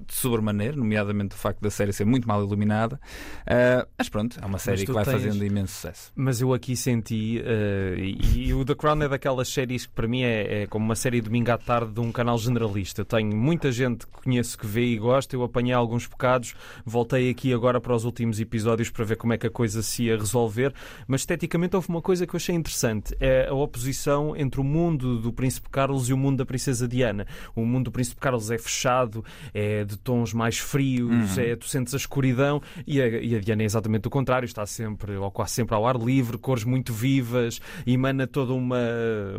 [0.08, 3.00] de sobremaneira, nomeadamente o facto da série ser muito mal iluminada.
[3.44, 5.14] Uh, mas pronto, é uma série que vai tens...
[5.14, 6.12] fazendo imenso sucesso.
[6.16, 10.08] Mas eu aqui senti, uh, e, e, o The Crown é daquelas séries que para
[10.08, 13.02] mim é, é, como uma série de domingo à tarde de um canal generalista.
[13.02, 17.30] Eu tenho muita gente que conheço que vê e gosta, eu apanhei alguns bocados, voltei
[17.30, 20.18] aqui agora para os últimos episódios para ver como é que a coisa se ia
[20.18, 20.74] resolver,
[21.08, 25.20] mas esteticamente houve uma coisa que eu achei interessante, é a oposição entre o mundo
[25.20, 27.26] do Príncipe Carlos e o mundo da Princesa Diana.
[27.56, 31.44] O mundo do Príncipe Carlos é fechado, é de tons mais frios, uhum.
[31.44, 34.66] é, tu sentes a escuridão e a, e a Diana é exatamente o contrário, está
[34.66, 38.80] sempre, ou quase sempre ao ar livre, cores muito vivas, emana toda uma,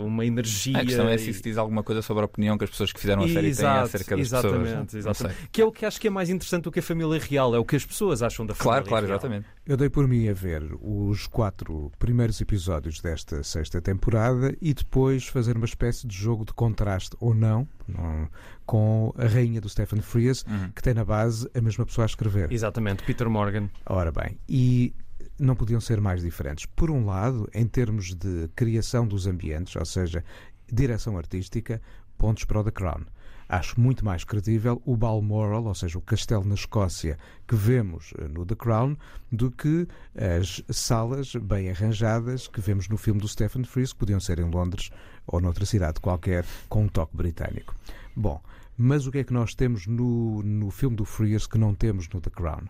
[0.01, 0.79] uma energia.
[0.79, 3.01] A questão é se isso diz alguma coisa sobre a opinião que as pessoas que
[3.01, 4.94] fizeram a série Exato, têm acerca das exatamente, pessoas.
[4.94, 5.49] Exatamente.
[5.51, 7.59] Que é o que acho que é mais interessante do que a família real, é
[7.59, 9.18] o que as pessoas acham da família claro, claro, real.
[9.18, 9.47] exatamente.
[9.66, 15.27] Eu dei por mim a ver os quatro primeiros episódios desta sexta temporada e depois
[15.27, 18.29] fazer uma espécie de jogo de contraste ou não, não
[18.66, 20.70] com a rainha do Stephen Frears, uhum.
[20.70, 22.53] que tem na base a mesma pessoa a escrever.
[22.53, 23.70] Exatamente, Peter Morgan.
[23.87, 24.94] Ora bem, e
[25.38, 26.66] não podiam ser mais diferentes.
[26.66, 30.24] Por um lado, em termos de criação dos ambientes, ou seja,
[30.70, 31.81] direção artística,
[32.16, 33.03] pontos para o The Crown.
[33.48, 38.28] Acho muito mais credível o Balmoral, ou seja, o castelo na Escócia que vemos eh,
[38.28, 38.94] no The Crown,
[39.32, 44.20] do que as salas bem arranjadas que vemos no filme do Stephen Frears, que podiam
[44.20, 44.90] ser em Londres
[45.26, 47.74] ou noutra cidade qualquer com um toque britânico.
[48.14, 48.42] Bom,
[48.76, 52.06] mas o que é que nós temos no, no filme do Frears que não temos
[52.11, 52.64] no The Crown?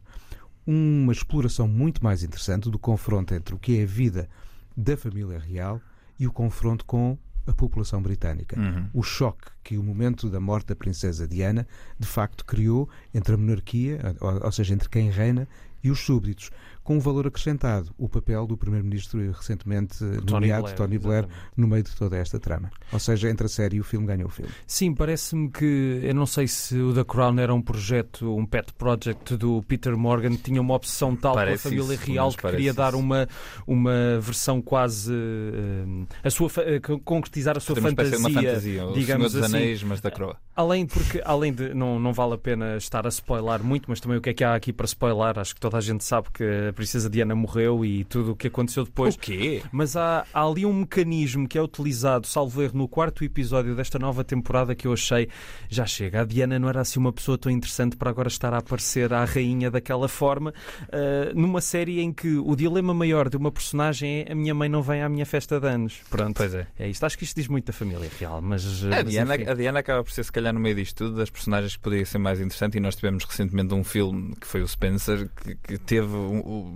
[0.65, 4.29] Uma exploração muito mais interessante do confronto entre o que é a vida
[4.77, 5.81] da família real
[6.19, 8.59] e o confronto com a população britânica.
[8.59, 8.89] Uhum.
[8.93, 11.67] O choque que o momento da morte da princesa Diana
[11.99, 15.49] de facto criou entre a monarquia, ou, ou seja, entre quem reina
[15.83, 16.51] e os súbditos
[16.89, 21.53] com um valor acrescentado, o papel do Primeiro-Ministro recentemente Tony nomeado, Blair, Tony Blair, exatamente.
[21.55, 22.71] no meio de toda esta trama.
[22.91, 24.51] Ou seja, entre a série e o filme ganhou o filme.
[24.67, 28.73] Sim, parece-me que, eu não sei se o The Crown era um projeto, um pet
[28.73, 32.73] project do Peter Morgan, tinha uma obsessão tal parece pela família isso, real que queria
[32.73, 33.29] dar uma,
[33.67, 39.57] uma versão quase, uh, a sua, uh, concretizar a sua fantasia, uma fantasia, digamos assim.
[39.57, 40.39] Anéis, mas da Croa.
[40.57, 44.17] Além, porque, além de, não, não vale a pena estar a spoiler muito, mas também
[44.17, 46.73] o que é que há aqui para spoiler, acho que toda a gente sabe que
[46.79, 49.17] Princesa Diana morreu e tudo o que aconteceu depois.
[49.17, 49.63] O quê?
[49.73, 53.99] Mas há, há ali um mecanismo que é utilizado, salvo erro, no quarto episódio desta
[53.99, 55.29] nova temporada que eu achei
[55.69, 56.21] já chega.
[56.21, 59.25] A Diana não era assim uma pessoa tão interessante para agora estar a aparecer à
[59.25, 64.33] rainha daquela forma, uh, numa série em que o dilema maior de uma personagem é
[64.33, 66.01] a minha mãe não vem à minha festa de anos.
[66.09, 66.69] Pronto, pois é.
[66.79, 67.05] É isto.
[67.05, 68.85] Acho que isto diz muito da família real, mas.
[68.85, 71.29] A, mas Diana, a Diana acaba por ser, se calhar, no meio disto tudo, das
[71.29, 74.69] personagens que poderia ser mais interessante e nós tivemos recentemente um filme que foi o
[74.69, 76.68] Spencer que, que teve um,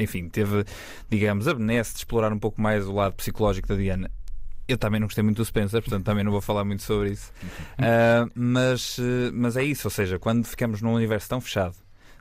[0.00, 0.64] enfim, teve,
[1.08, 4.10] digamos, a benesse de explorar um pouco mais o lado psicológico da Diana.
[4.68, 7.32] Eu também não gostei muito do Spencer, portanto também não vou falar muito sobre isso.
[7.78, 8.98] Uh, mas,
[9.32, 11.76] mas é isso, ou seja, quando ficamos num universo tão fechado,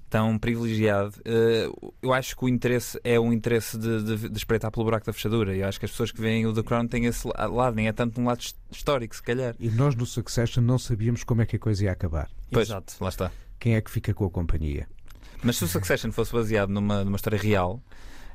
[0.10, 4.72] tão privilegiado, uh, eu acho que o interesse é um interesse de, de, de, espreitar
[4.72, 5.56] pelo buraco da fechadura.
[5.56, 7.88] E eu acho que as pessoas que veem o The Crown têm esse lado, nem
[7.88, 8.42] é tanto um lado
[8.72, 9.56] histórico, se calhar.
[9.60, 12.30] E nós no Succession não sabíamos como é que a coisa ia acabar.
[12.52, 12.94] Pois, Exato.
[13.02, 13.32] lá está.
[13.60, 14.88] Quem é que fica com a companhia?
[15.44, 17.82] Mas se o Succession fosse baseado numa, numa história real,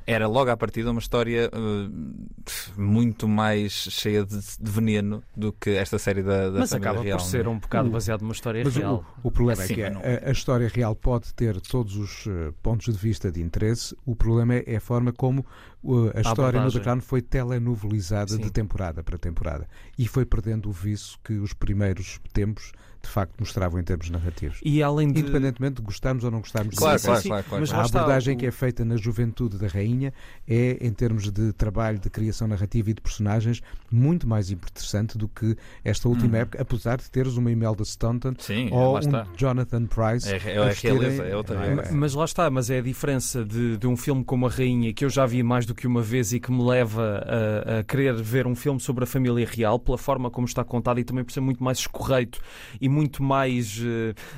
[0.05, 5.71] era logo à partida uma história uh, muito mais cheia de, de, veneno do que
[5.71, 8.75] esta série da, da Mas acaba real, por ser um bocado baseado numa história mas
[8.75, 9.05] real.
[9.23, 12.53] O, o problema assim, é que a, a, história real pode ter todos os uh,
[12.61, 15.45] pontos de vista de interesse, o problema é, é a forma como
[15.83, 18.41] uh, a, a história no The Crown foi telenovelizada Sim.
[18.41, 23.33] de temporada para temporada e foi perdendo o viço que os primeiros tempos de facto
[23.39, 24.59] mostravam em termos narrativos.
[24.63, 25.19] E além de...
[25.21, 27.61] Independentemente de gostarmos ou não gostarmos Claro, de claro, claro, claro.
[27.61, 30.13] Mas a abordagem o- que é feita na juventude da rainha
[30.47, 33.61] é, em termos de trabalho de criação narrativa e de personagens,
[33.91, 38.69] muito mais interessante do que esta última época, apesar de teres uma Imelda Staunton Sim,
[38.71, 39.27] ou um está.
[39.35, 40.27] Jonathan Price.
[40.27, 41.93] É, é, a é realeza, é outra não realeza.
[41.93, 45.03] Mas lá está, mas é a diferença de, de um filme como A Rainha, que
[45.03, 48.15] eu já vi mais do que uma vez e que me leva a, a querer
[48.15, 51.31] ver um filme sobre a família real, pela forma como está contado e também por
[51.31, 52.39] ser muito mais escorreito
[52.79, 53.81] e muito mais,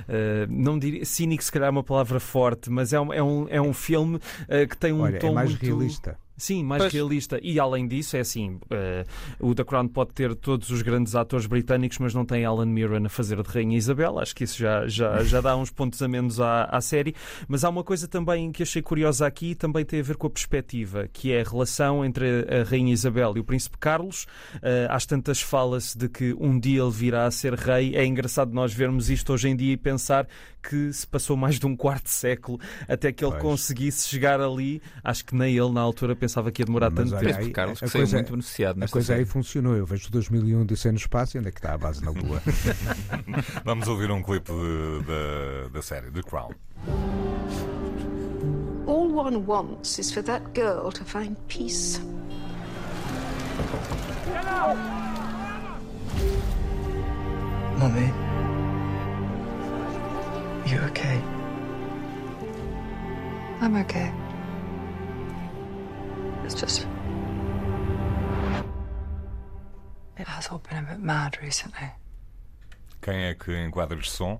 [0.08, 3.48] eh, não diria, cínico se calhar é uma palavra forte, mas é um, é um,
[3.50, 5.66] é um filme eh, que tem um Olha, tom é mais muito...
[5.66, 6.18] realista.
[6.36, 6.94] Sim, mais Pois.
[6.94, 7.40] realista.
[7.44, 9.06] E além disso, é assim: eh,
[9.40, 13.06] o The Crown pode ter todos os grandes atores britânicos, mas não tem Alan Mirren
[13.06, 14.18] a fazer de Rainha Isabel.
[14.20, 17.16] Acho que isso já, já, já dá uns pontos a menos à, à série.
[17.48, 20.28] Mas há uma coisa também que achei curiosa aqui, e também tem a ver com
[20.28, 24.26] a perspectiva, que é a relação entre a Rainha Isabel e o Príncipe Carlos.
[24.62, 27.96] Eh, às tantas fala-se de que um dia ele virá a ser rei.
[27.96, 30.28] É engraçado nós vermos isto hoje em dia e pensar
[30.68, 33.44] que se passou mais de um quarto século até que ele Pois.
[33.44, 34.82] conseguisse chegar ali.
[35.04, 37.40] Acho que nem ele na altura pensava que ia demorar Mas tanto tempo.
[37.40, 39.30] aí- Carlos, a que coisa- muito beneficiado A coisa aí série.
[39.30, 39.76] funcionou.
[39.76, 42.42] Eu vejo 2001 de no espaço e onde é que está a base na Lua?
[43.66, 46.52] Vamos ouvir um clipe de- da, da série, The Crown.
[48.88, 52.00] All one wants is for that girl to find peace.
[57.78, 58.08] Mummy.
[60.72, 61.22] You okay?
[63.62, 64.12] I'm okay.
[66.44, 66.88] It's just.
[70.18, 71.90] It has all been a bit mad recently.
[73.02, 74.40] Quem é que enquadra de som?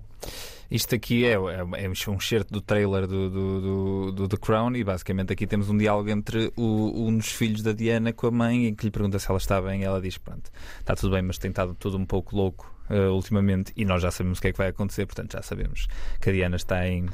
[0.70, 4.74] Isto aqui é, é, é um excerto do trailer do, do, do, do The Crown
[4.74, 8.30] e basicamente aqui temos um diálogo entre o, um dos filhos da Diana com a
[8.30, 11.12] mãe em que lhe pergunta se ela está bem e ela diz, pronto, está tudo
[11.12, 14.42] bem, mas tem estado tudo um pouco louco eh, ultimamente e nós já sabemos o
[14.42, 15.86] que é que vai acontecer, portanto já sabemos
[16.20, 17.06] que a Diana está em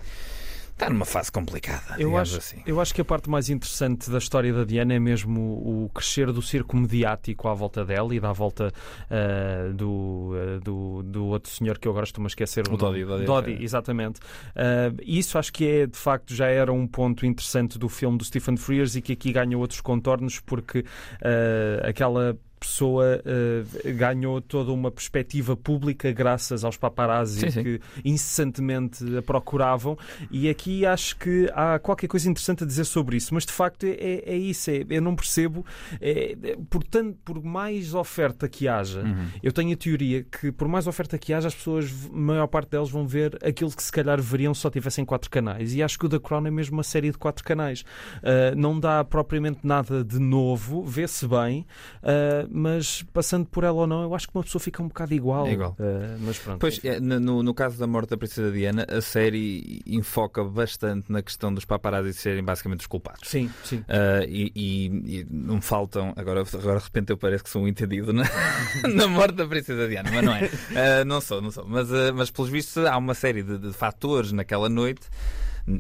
[0.81, 2.62] está numa fase complicada, Eu acho, assim.
[2.66, 5.88] eu acho que a parte mais interessante da história da Diana é mesmo o, o
[5.90, 8.73] crescer do circo mediático à volta dela e da volta
[9.11, 12.66] ah, do, ah, do, do outro senhor que eu agora estou-me a esquecer.
[12.69, 13.62] O Dodi, Dodi, Dodi, é.
[13.62, 14.21] exatamente.
[14.57, 18.25] Ah, isso acho que é, de facto, já era um ponto interessante do filme do
[18.25, 20.85] Stephen Frears e que aqui ganha outros contornos porque
[21.87, 27.62] aquela pessoa ah, ganhou toda uma perspectiva pública graças aos paparazzi Sim, sim.
[27.62, 29.96] que incessantemente a procuravam
[30.31, 33.85] e aqui acho que há qualquer coisa interessante a dizer sobre isso, mas de facto
[33.85, 35.64] é, é- é isso, é- eu não percebo
[36.01, 39.27] é, é, por, tanto, por mais oferta que haja, Uhum.
[39.42, 42.70] eu tenho a teoria que por mais oferta que haja, as pessoas, a maior parte
[42.70, 45.75] delas vão ver aquilo que se calhar veriam se só tivessem quatro canais.
[45.75, 47.85] E acho que o The Crown é mesmo uma série de quatro canais.
[48.23, 51.66] Ah, não dá propriamente nada de novo, vê-se bem,
[52.03, 55.15] ah, mas passando por ela ou não, eu acho que uma pessoa fica um bocado
[55.15, 55.47] igual.
[55.47, 55.77] É igual.
[55.79, 56.59] Ah, mas pronto.
[56.59, 61.23] Pois, é, no- no, caso da morte da Princesa Diana, a série enfoca bastante na
[61.23, 63.29] questão dos paparazzi serem basicamente os culpados.
[63.29, 63.85] Sim, sim.
[63.89, 66.13] Ah, e, e- e não faltam.
[66.17, 68.25] Agora, agora de repente eu parece que sou um entendido na,
[68.95, 70.51] na morte da Princesa Diana, mas não é.
[70.75, 71.67] Ah, não sou, não sou.
[71.67, 75.03] Mas, mas pelos vistos há uma série de, de fatores naquela noite.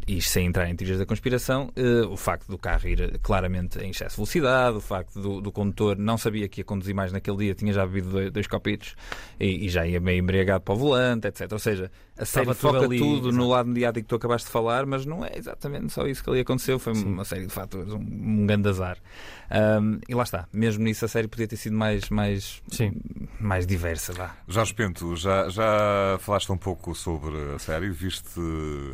[0.06, 3.78] E sem entrar em teorias da conspiração, eh, o facto do carro ir eh, claramente
[3.78, 7.12] em excesso de velocidade, o facto do, do condutor não sabia que ia conduzir mais
[7.12, 8.94] naquele dia, tinha já bebido dois, dois copitos
[9.38, 11.50] e, e já ia meio embriagado para o volante, etc.
[11.50, 14.46] Ou seja, a série Estava tudo foca ali, tudo no lado mediático que tu acabaste
[14.46, 16.78] de falar, mas não é exatamente só isso que ali aconteceu.
[16.78, 18.98] Foi uma série de fatores, um, um grande azar.
[19.50, 22.62] Ahm, e lá está, mesmo nisso a série podia ter sido mais, mais,
[23.40, 24.12] mais diversa.
[24.12, 24.36] Vá.
[24.46, 28.40] Jorge Pinto, já, já falaste um pouco sobre a série, viste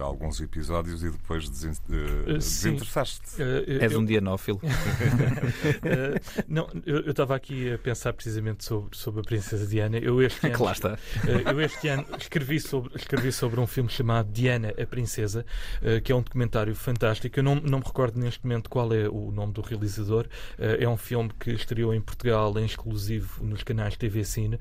[0.01, 2.71] alguns episódios e depois desen- eh, Uh, sim.
[2.71, 3.41] desinteressaste.
[3.43, 4.61] Uh, És eu- um dianófilo.
[4.63, 9.99] Uh, não, eu estava aqui a pensar precisamente sobre, sobre a Princesa Diana.
[9.99, 10.95] Eu este ano, Que lá está.
[10.95, 10.99] uh,
[11.51, 15.45] eu este ano escrevi sobre, escrevi sobre um filme chamado Diana, a Princesa,
[15.83, 17.39] uh, que é um documentário fantástico.
[17.39, 20.27] Eu não, não me recordo neste momento qual é o nome do realizador.
[20.59, 24.61] Uh, é um filme que estreou em Portugal em exclusivo nos canais TV Cine uh,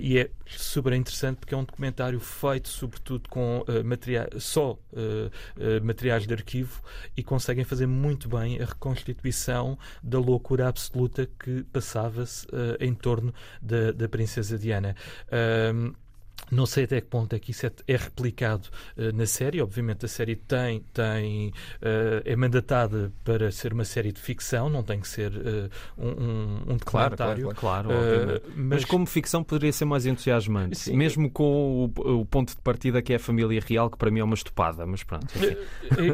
[0.00, 5.30] e é super interessante porque é um documentário feito sobretudo com uh, material, só uh,
[5.56, 6.82] uh, materiais de arquivo
[7.16, 13.32] e conseguem fazer muito bem a reconstituição da loucura absoluta que passava-se eh, em torno
[13.60, 14.94] da, da Princesa Diana.
[16.50, 19.60] Não sei até que ponto é que isso é, é replicado eh, na série.
[19.60, 24.82] Obviamente a série tem, tem eh, é mandatada para ser uma série de ficção, não
[24.82, 28.42] tem que ser eh, um, um, Claro, claro, claro, obviamente.
[28.56, 28.84] mas...
[28.84, 30.96] como ficção poderia ser mais entusiasmante, Sim.
[30.96, 34.20] mesmo com o, o ponto de partida que é a família real, que para mim
[34.20, 35.26] é uma estupada, mas pronto.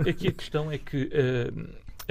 [0.08, 1.10] Aqui a questão é que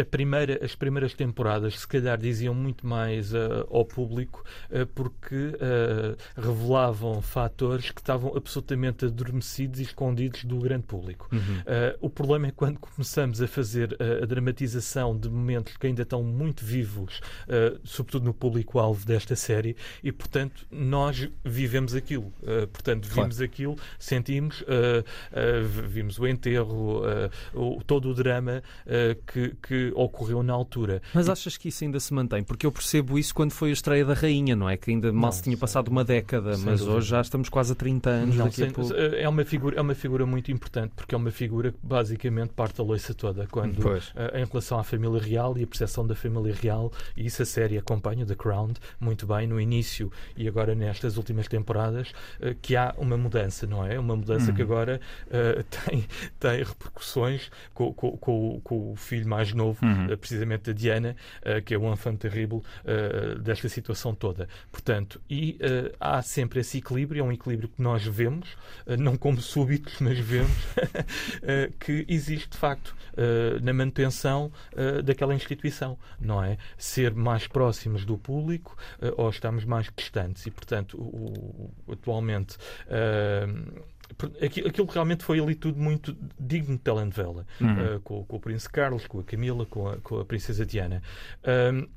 [0.01, 6.17] primeira, as primeiras temporadas se calhar diziam muito mais uh, ao público uh, porque uh,
[6.35, 11.29] revelavam fatores que estavam absolutamente adormecidos e escondidos do grande público.
[11.31, 11.63] Uhum.
[11.99, 16.63] o problema é quando começamos a fazer a dramatização de momentos que ainda estão muito
[16.63, 17.19] vivos,
[17.83, 22.31] sobretudo no público-alvo desta série, e portanto nós vivemos aquilo.
[22.71, 23.43] portanto, vimos claro.
[23.43, 24.63] aquilo, sentimos,
[25.89, 27.01] vimos o enterro,
[27.53, 28.61] o, todo o drama
[29.27, 31.01] que, que ocorreu na altura.
[31.13, 32.43] Mas achas que isso ainda se mantém?
[32.43, 34.77] Porque eu percebo isso quando foi a estreia da Rainha, não é?
[34.77, 36.97] Que ainda mal não, se tinha passado uma década, mas dúvida.
[36.97, 38.93] hoje já estamos quase a 30 anos não, pouco.
[38.95, 42.79] É uma, figura, é uma figura muito importante, porque é uma figura que basicamente parte
[42.79, 43.99] a loiça toda quando, uh,
[44.35, 47.77] em relação à família real e a percepção da família real, e isso a série
[47.77, 52.09] acompanha, The Crown, muito bem, no início e agora nestas últimas temporadas,
[52.39, 53.99] uh, que há uma mudança, não é?
[53.99, 54.71] Uma mudança que uhum.
[54.71, 56.05] agora uh, tem,
[56.39, 60.11] tem repercussões com, com, com, com, o filho mais novo, uhum.
[60.11, 64.47] Eh, precisamente da Diana, eh, que é o enfant terrível eh, desta situação toda.
[64.71, 65.57] Portanto, e
[65.99, 68.55] há sempre esse equilíbrio, é um equilíbrio que nós vemos,
[68.99, 70.51] não como súbitos, mas vemos,
[71.79, 72.95] que existe de facto
[73.61, 74.51] na manutenção
[75.03, 76.57] daquela instituição, não é?
[76.77, 78.77] Ser mais próximos do público
[79.17, 80.45] ou estamos mais distantes.
[80.45, 82.57] E, portanto, o, atualmente
[84.41, 87.95] aquilo realmente foi ali tudo muito digno de telenovela, uhum.
[87.95, 91.01] uh, com, com, o Príncipe Carlos, com a Camila, com a, com a Princesa Diana.
[91.45, 91.87] Um,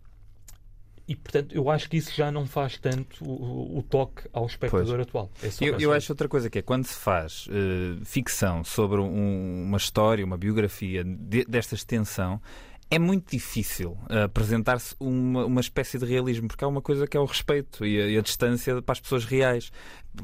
[1.08, 4.96] e portanto eu acho que isso já não faz tanto o, o toque ao espectador
[4.96, 5.00] pois.
[5.00, 5.30] atual.
[5.42, 9.64] É eu, eu acho outra coisa que é quando se faz uh, ficção sobre um,
[9.64, 12.40] uma história, uma biografia de, desta extensão,
[12.90, 17.16] é muito difícil uh, apresentar-se uma, uma espécie de realismo, porque há uma coisa que
[17.16, 19.70] é o respeito e a, e a distância para as pessoas reais.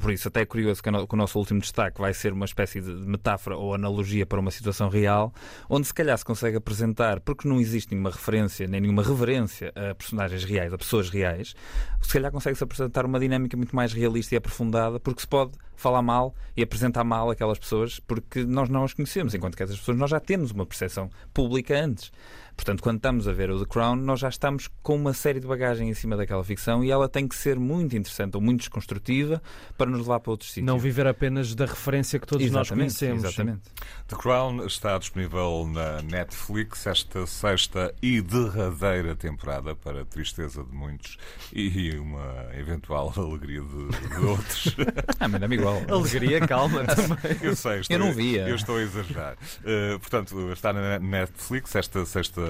[0.00, 2.90] Por isso, até é curioso que, o nosso último destaque vai ser uma espécie de
[2.90, 5.32] metáfora ou analogia para uma situação real,
[5.68, 9.94] onde se calhar se consegue apresentar, porque não existe nenhuma referência nem nenhuma reverência a
[9.94, 11.54] personagens reais, a pessoas reais,
[12.00, 16.02] se calhar consegue-se apresentar uma dinâmica muito mais realista e aprofundada, porque se pode falar
[16.02, 19.98] mal e apresentar mal aquelas pessoas, porque nós não as conhecemos, enquanto que essas pessoas
[19.98, 22.12] nós já temos uma percepção pública antes.
[22.54, 25.46] Portanto, quando estamos a ver o The Crown, nós já estamos com uma série de
[25.46, 29.42] bagagem em cima daquela ficção e ela tem que ser muito interessante ou muito desconstrutiva
[29.82, 30.66] para nos levar para outros sítios.
[30.66, 33.24] Não viver apenas da referência que todos exatamente, nós conhecemos.
[33.24, 33.62] Exatamente.
[34.06, 41.16] The Crown está disponível na Netflix esta sexta e derradeira temporada, para tristeza de muitos
[41.52, 44.76] e uma eventual alegria de, de outros.
[45.18, 45.82] ah, mas é igual.
[45.88, 47.38] Alegria, calma também.
[47.42, 48.46] Eu sei, estou, eu não via.
[48.48, 49.34] Eu estou a exagerar.
[49.34, 52.40] Uh, portanto, está na Netflix esta sexta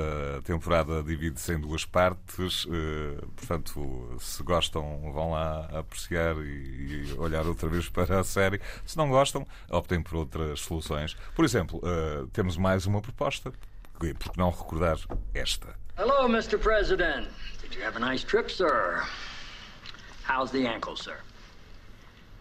[0.44, 2.66] temporada divide-se em duas partes.
[2.66, 8.60] Uh, portanto, se gostam, vão lá apreciar e, e, olhar outra vez para a série.
[8.84, 11.16] Se não gostam, optem por outras soluções.
[11.34, 13.52] Por exemplo, uh, temos mais uma proposta.
[13.98, 14.98] Por que não recordar
[15.34, 15.74] esta?
[15.96, 16.58] Hello, Mr.
[16.58, 17.28] President.
[17.60, 19.02] Did you have a nice trip, sir?
[20.24, 21.16] How's the ankle, sir?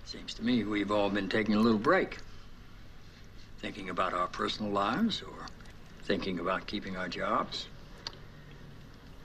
[0.06, 2.18] Seems to me we've all been taking a little break.
[3.60, 5.46] Thinking about our personal lives or
[6.04, 7.68] thinking about keeping our jobs.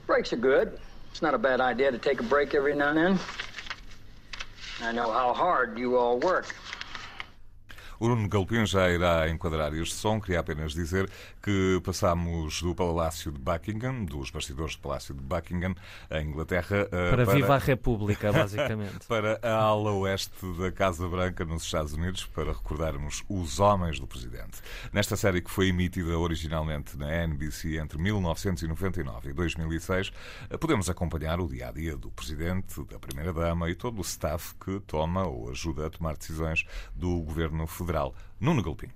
[0.05, 0.79] Breaks are good.
[1.11, 3.19] It's not a bad idea to take a break every now and then.
[4.79, 6.45] I know how hard you all work.
[7.99, 10.21] O Nuno Galpim já irá enquadrar este som.
[10.21, 11.09] Queria apenas dizer
[11.41, 15.73] que passámos do Palácio de Buckingham, dos bastidores do Palácio de Buckingham,
[16.11, 16.87] em Inglaterra.
[16.91, 19.05] Eh, para, para Viva a República, basicamente.
[19.09, 24.05] para a ala oeste da Casa Branca, nos Estados Unidos, para recordarmos os homens do
[24.05, 24.61] Presidente.
[24.93, 30.11] Nesta série que foi emitida originalmente na NBC entre 1999 e 2006,
[30.51, 34.53] eh, podemos acompanhar o dia a dia do Presidente, da Primeira-Dama e todo o staff
[34.63, 36.63] que toma ou ajuda a tomar decisões
[36.95, 38.13] do Governo Federal Federal.
[38.39, 38.89] Nuno Galpim.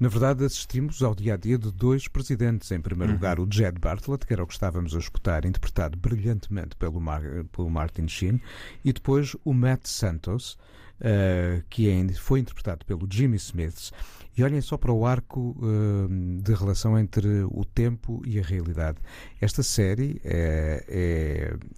[0.00, 2.70] Na verdade, assistimos ao dia a dia de dois presidentes.
[2.72, 3.18] Em primeiro uhum.
[3.18, 7.22] lugar, o Jed Bartlett, que era o que estávamos a escutar, interpretado brilhantemente pelo, Mar
[7.52, 8.40] pelo Martin Sheen,
[8.82, 10.58] e depois o Matt Santos,
[11.00, 13.92] uh, que é foi interpretado pelo Jimmy Smith.
[14.38, 19.00] E olhem só para o arco uh, de relação entre o tempo e a realidade.
[19.40, 20.84] Esta série é,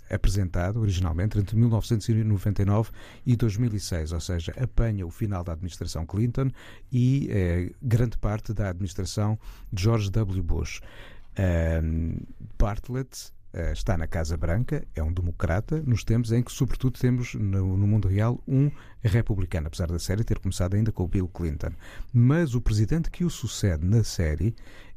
[0.09, 2.91] é apresentada originalmente entre 1999
[3.25, 6.51] e 2006, ou seja, apanha o final da administração Clinton
[6.93, 9.39] e é, grande parte da administração
[9.73, 10.43] de George W.
[10.43, 10.83] Bush.
[11.31, 12.23] Uh,
[12.59, 13.33] Bartlett
[13.73, 17.87] está na Casa Branca, é um democrata, nos tempos em que, sobretudo, temos no, no,
[17.87, 18.71] mundo real um
[19.03, 21.73] republicano, apesar da série ter começado ainda com o Bill Clinton.
[22.13, 24.55] Mas o presidente que o sucede na série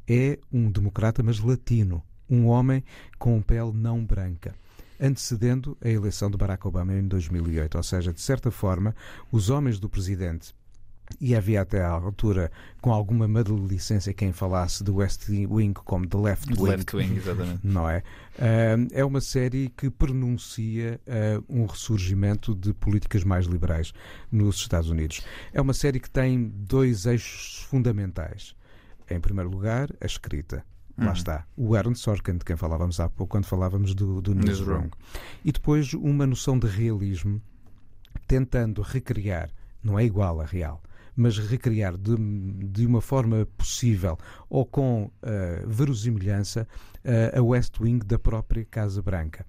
[0.07, 2.83] é um democrata, mas latino, um homem
[3.17, 4.53] com pele não branca
[4.99, 7.75] antecedendo a eleição de Barack Obama em 2008.
[7.75, 8.95] Ou seja, de certa forma,
[9.31, 10.55] os homens do presidente
[11.19, 12.51] e havia até à altura,
[12.81, 16.69] com alguma maledicência, quem falasse do West Wing como The Left Wing.
[16.69, 17.59] Left Wing, exatamente.
[17.63, 18.03] Não é?
[18.35, 23.93] Uh, é uma série que pronuncia uh, um ressurgimento de políticas mais liberais
[24.31, 25.21] nos Estados Unidos.
[25.53, 28.55] É uma série que tem dois eixos fundamentais.
[29.09, 30.65] Em primeiro lugar, a escrita.
[30.97, 31.13] Lá uhum.
[31.13, 31.45] está.
[31.57, 34.89] O Aaron Sorkin, de quem falávamos há pouco, quando falávamos do, do Newsroom.
[35.43, 37.41] E depois uma noção de realismo,
[38.27, 39.49] tentando recriar,
[39.83, 40.81] não é igual a real,
[41.15, 44.17] mas recriar de, de uma forma possível
[44.49, 46.67] ou com uh, verosimilhança
[47.03, 49.45] uh, a West Wing da própria Casa Branca.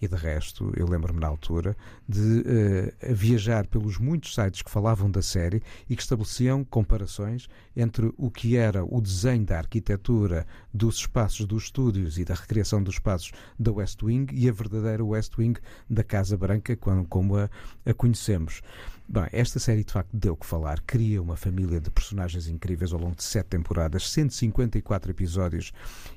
[0.00, 1.76] E de resto, eu lembro-me na altura
[2.08, 5.60] de uh, viajar pelos muitos sites que falavam da série
[5.90, 11.64] e que estabeleciam comparações entre o que era o desenho da arquitetura dos espaços dos
[11.64, 15.58] estúdios e da recriação dos espaços da West Wing e a verdadeira West Wing
[15.90, 17.50] da Casa Branca, como a,
[17.84, 18.62] a conhecemos.
[19.10, 20.80] Bem, esta série de facto deu que falar.
[20.82, 25.72] Cria uma família de personagens incríveis ao longo de sete temporadas, 154 episódios.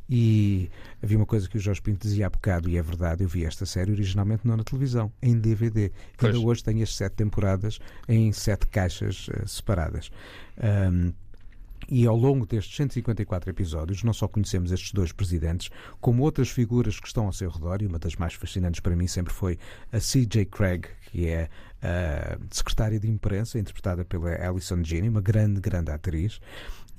[0.10, 0.70] E
[1.02, 3.46] havia uma coisa que o Jorge Pinto dizia há bocado, e é verdade, eu vi
[3.46, 5.90] esta série originalmente não na televisão, em DVD.
[6.18, 6.36] Pois.
[6.36, 7.80] Ainda hoje tem as sete temporadas
[8.10, 10.12] em sete caixas uh, separadas.
[10.92, 11.14] Um,
[11.90, 15.70] e ao longo destes 154 episódios, não só conhecemos estes dois presidentes,
[16.00, 19.08] como outras figuras que estão ao seu redor, e uma das mais fascinantes para mim
[19.08, 19.58] sempre foi
[19.92, 20.46] a C.J.
[20.46, 21.50] Craig, que é
[21.82, 26.40] a secretária de imprensa, interpretada pela Alison Ginny, uma grande, grande atriz.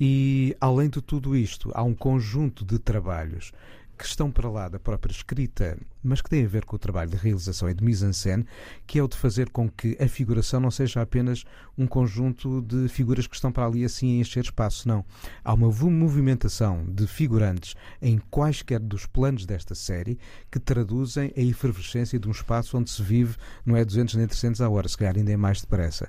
[0.01, 3.53] E, além de tudo isto, há um conjunto de trabalhos
[3.97, 7.11] que estão para lá da própria escrita, mas que têm a ver com o trabalho
[7.11, 8.47] de realização e de mise-en-scène,
[8.86, 11.45] que é o de fazer com que a figuração não seja apenas
[11.76, 15.05] um conjunto de figuras que estão para ali assim a encher espaço, não.
[15.45, 20.18] Há uma movimentação de figurantes em quaisquer dos planos desta série
[20.51, 24.61] que traduzem a efervescência de um espaço onde se vive, não é 200 nem 300
[24.61, 26.09] a hora, se calhar ainda é mais depressa.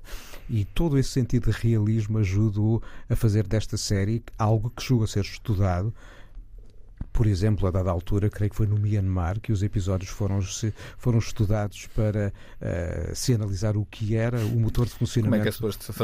[0.49, 5.21] E todo esse sentido de realismo ajuda-o a fazer desta série algo que julga ser
[5.21, 5.93] estudado
[7.13, 10.39] por exemplo, a dada altura, creio que foi no Myanmar que os episódios foram,
[10.97, 15.51] foram estudados para uh, se analisar o que era o motor de funcionamento é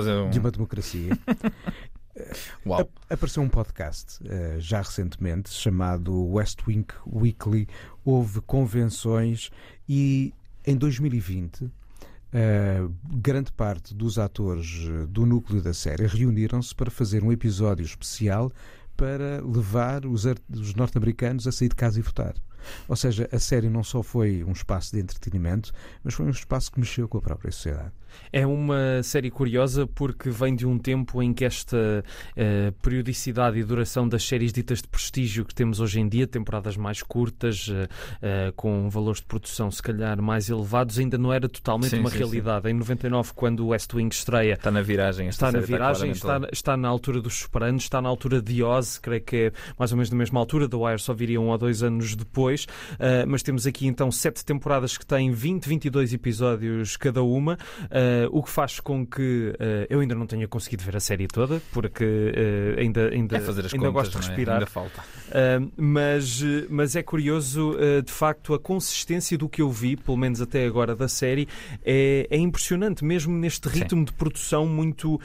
[0.07, 0.30] é um...
[0.30, 1.18] de uma democracia.
[2.66, 2.88] Uau.
[3.10, 7.68] Apareceu um podcast uh, já recentemente chamado West Wing Weekly.
[8.05, 9.49] Houve convenções
[9.88, 10.32] e
[10.66, 11.72] em 2020 uh,
[12.32, 18.51] eh, grande parte dos atores do núcleo da série reuniram-se para fazer um episódio especial
[19.00, 22.36] para levar os, os norte-americanos a sair de casa e votar.
[22.86, 25.72] Ou seja, a série não só foi um espaço de entretenimento,
[26.04, 27.93] mas foi um espaço que mexeu com a própria sociedade.
[28.32, 33.64] É uma série curiosa porque vem de um tempo em que esta uh, periodicidade e
[33.64, 37.72] duração das séries ditas de prestígio que temos hoje em dia, temporadas mais curtas, uh,
[37.74, 42.10] uh, com valores de produção se calhar mais elevados, ainda não era totalmente sim, uma
[42.10, 42.68] sim, realidade.
[42.68, 42.70] Sim.
[42.70, 44.53] Em 99, quando o West Wing estreia.
[44.53, 48.10] Está na viragem, está na viragem, está, está, está, na altura dos Sopranos, está na
[48.10, 50.68] altura de Oz, creio que é mais ou menos na mesma altura.
[50.68, 52.68] The Wire só viria um ou dois anos depois.
[53.28, 57.57] mas temos aqui então sete temporadas que têm 20, 22 episódios cada uma.
[58.00, 61.28] Uh, o que faz com que uh, eu ainda não tenha conseguido ver a série
[61.28, 64.28] toda, porque uh, ainda, ainda, é ainda contas, gosto de é?
[64.28, 64.56] respirar.
[64.56, 65.04] Ainda falta.
[65.76, 67.76] mas, mas é curioso,
[68.06, 71.47] de facto, a consistência do que eu vi, pelo menos até agora, da série,
[71.84, 74.06] é, é impressionante, mesmo neste ritmo Sim.
[74.06, 75.20] de produção muito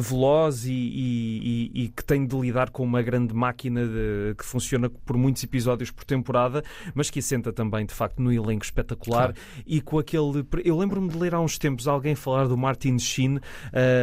[0.00, 4.44] veloz e, e, e, e, que tem de lidar com uma grande máquina de, que
[4.44, 6.62] funciona por muitos episódios por temporada,
[6.94, 9.64] mas que assenta também, de facto, no elenco espetacular claro.
[9.66, 10.44] e com aquele.
[10.64, 13.38] Eu lembro-me de ler há uns tempos alguém falar do Martin Sheen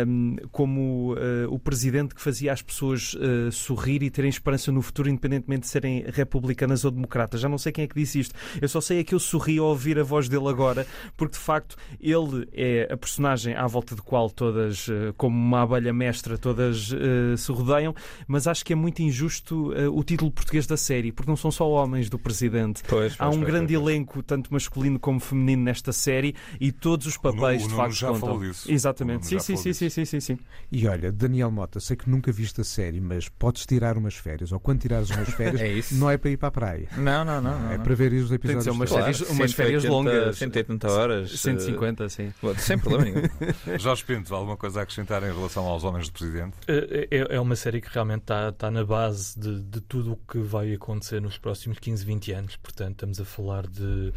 [0.07, 1.17] um, como uh,
[1.49, 5.67] o presidente que fazia as pessoas uh, sorrir e terem esperança no futuro, independentemente de
[5.67, 7.41] serem republicanas ou democratas.
[7.41, 8.35] Já não sei quem é que disse isto.
[8.61, 10.87] Eu só sei é que eu sorri ao ouvir a voz dele agora,
[11.17, 15.63] porque de facto ele é a personagem à volta de qual todas, uh, como uma
[15.63, 16.91] abelha mestra, todas
[17.37, 17.93] se rodeiam,
[18.27, 21.69] mas acho que é muito injusto o título português da série, porque não são só
[21.69, 22.83] homens do presidente.
[22.87, 27.07] Pois, Há um pois, grande pois, elenco, tanto masculino como feminino, nesta série e todos
[27.07, 28.27] os papéis o, o de facto já contam.
[28.29, 28.71] Falou disso.
[28.71, 30.39] Exatamente, sim, sim, sim, sim, sim, sim, sim.
[30.71, 34.51] E olha, Daniel Mota, sei que nunca viste a série, mas podes tirar umas férias,
[34.51, 35.95] ou quando tirares umas férias, é isso.
[35.95, 36.89] não é para ir para a praia.
[36.97, 37.59] Não, não, não.
[37.59, 38.41] não é para ver os episódios.
[38.41, 40.37] Tem que ser umas, claro, férias, umas 180, férias longas.
[40.37, 41.31] 180 horas.
[41.39, 42.33] 150, sim.
[42.57, 43.21] Sem problema nenhum.
[43.79, 46.55] Jorge Pinto, alguma coisa a acrescentar em relação aos homens do Presidente?
[46.67, 50.15] É, é, é, uma série que realmente está, está na base de, de tudo o
[50.15, 52.55] que vai acontecer nos próximos 15, 20 anos.
[52.57, 54.13] Portanto, estamos a falar de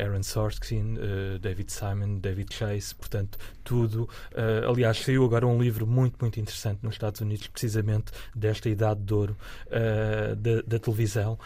[0.00, 0.96] Aaron Sorkin,
[1.40, 3.25] David Simon, David Chase, portanto,
[3.64, 4.08] tudo.
[4.32, 9.00] Uh, aliás, saiu agora um livro muito, muito interessante nos Estados Unidos, precisamente desta idade
[9.00, 9.36] de ouro
[10.38, 11.38] da, da, televisão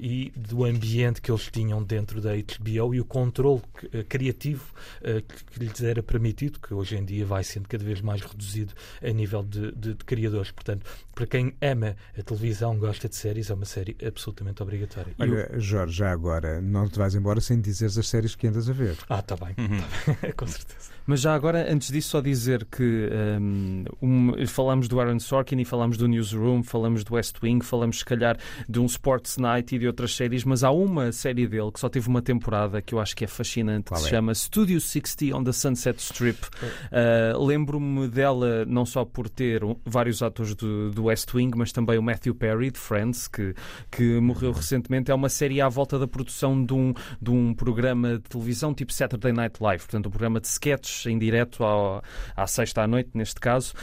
[0.00, 3.62] e do ambiente que eles tinham dentro da HBO e o controle
[4.08, 8.20] criativo que, que lhes era permitido, que hoje em dia vai sendo cada vez mais
[8.20, 10.50] reduzido a nível de, de, de criadores.
[10.50, 15.14] Portanto, para quem ama a televisão, gosta de séries, é uma série absolutamente obrigatória.
[15.18, 15.60] Olha, eu...
[15.60, 18.96] Jorge, já agora, não te vais embora sem dizeres as séries que andas a ver.
[19.08, 19.80] Ah, está bem, uhum.
[19.80, 20.32] tá bem.
[20.36, 20.91] com certeza.
[21.06, 23.08] Mas já agora, antes disso, só dizer que
[23.40, 27.98] um, um, falamos do Aaron Sorkin e falamos do Newsroom, falamos do West Wing, falamos
[27.98, 28.36] se calhar
[28.68, 31.88] de um Sports Night e de outras séries, mas há uma série dele que só
[31.88, 34.08] teve uma temporada que eu acho que é fascinante, Qual que é?
[34.08, 36.38] se chama Studio 60 on the Sunset Strip.
[36.42, 41.98] Uh, Lembro-me dela não só por ter vários atores do, do West Wing, mas também
[41.98, 43.54] o Matthew Perry, de Friends, que,
[43.90, 45.10] que morreu recentemente.
[45.10, 48.92] É uma série à volta da produção de um, de um programa de televisão tipo
[48.92, 50.48] Saturday Night Live, portanto, um programa de
[50.92, 52.02] sketches em direto ao,
[52.36, 53.74] à sexta à noite, neste caso,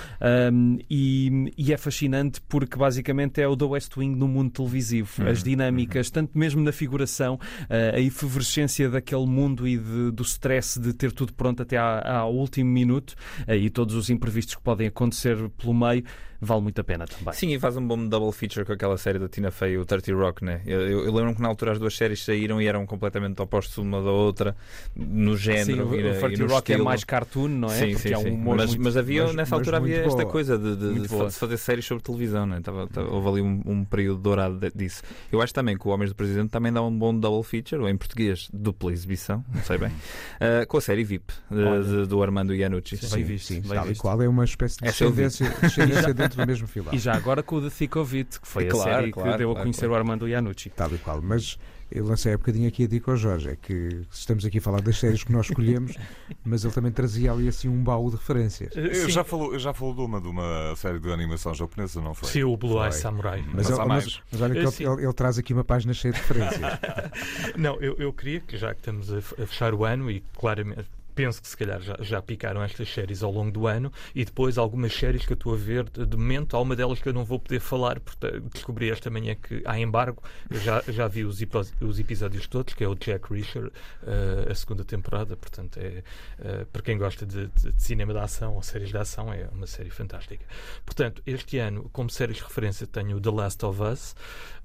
[0.53, 5.09] um, e, e, é fascinante porque basicamente é o The West Wing no mundo televisivo.
[5.19, 5.29] Uhum.
[5.29, 6.13] As dinâmicas, uhum.
[6.13, 11.11] tanto mesmo na figuração, uh, a efervescência daquele mundo e de, do stress de ter
[11.11, 13.15] tudo pronto até ao último minuto
[13.47, 16.03] uh, e todos os imprevistos que podem acontecer pelo meio
[16.41, 17.33] vale muito a pena também.
[17.33, 20.13] Sim, e faz um bom double feature com aquela série da Tina Fey, o 30
[20.13, 20.61] Rock, né?
[20.65, 23.77] Eu, eu, eu lembro que na altura as duas séries saíram e eram completamente opostos
[23.77, 24.55] uma da outra,
[24.95, 25.89] no género.
[25.89, 26.81] Sim, e, o 30 Rock é estilo.
[26.81, 27.75] é mais cartoon, não é?
[27.75, 30.25] Sim, Porque sim, é um humor mas, muito, mas havia, mas, nessa altura havia esta
[30.25, 32.61] coisa de, de, de, fazer séries sobre televisão, né?
[32.61, 35.03] Tava, tava, houve ali um, um, período dourado disso.
[35.31, 37.89] Eu acho também que o Homens do Presidente também dá um bom double feature, ou
[37.89, 42.53] em português, dupla exibição, não sei bem, uh, com a série VIP de, do Armando
[42.53, 42.97] Iannucci.
[42.97, 46.47] Sim, sim, sim, sim tal e qual é uma espécie de descendência, descendência dentro do
[46.47, 46.97] mesmo filão.
[46.97, 49.37] Já agora com o The Thick of It, que foi a claro, série claro, que
[49.37, 49.93] deu a conhecer claro.
[49.93, 50.69] o Armando Iannucci.
[50.69, 51.21] Tal e qual.
[51.21, 51.57] Mas
[51.91, 54.79] eu lancei há bocadinho aqui a dica ao Jorge, é que estamos aqui a falar
[54.81, 55.95] das séries que nós escolhemos,
[56.45, 58.75] mas ele também trazia ali assim um baú de referências.
[58.75, 62.29] Eu já falou, já falou de uma, de uma série de animação japonesa, não foi?
[62.29, 63.43] Sim, o Blue Eye Samurai.
[63.47, 66.13] Mas, mas, ele, mas, mas olha que ele, ele, ele, traz aqui uma página cheia
[66.13, 66.61] de referências.
[67.57, 71.41] não, eu, eu queria que já que estamos a fechar o ano e claramente penso
[71.41, 74.93] que se calhar já, já picaram estas séries ao longo do ano e depois algumas
[74.93, 77.25] séries que eu estou a ver de, de momento, há uma delas que eu não
[77.25, 80.23] vou poder falar, porque descobri esta manhã que há embargo.
[80.49, 81.41] Eu já, já vi os,
[81.81, 85.35] os episódios todos, que é o Jack Reacher, uh, a segunda temporada.
[85.35, 86.03] Portanto, é,
[86.39, 89.49] uh, para quem gosta de, de, de, cinema de ação ou séries de ação, é
[89.51, 90.45] uma série fantástica.
[90.85, 94.15] Portanto, este ano, como séries de referência, tenho The Last of Us.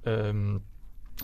[0.06, 0.73] Um, ehm,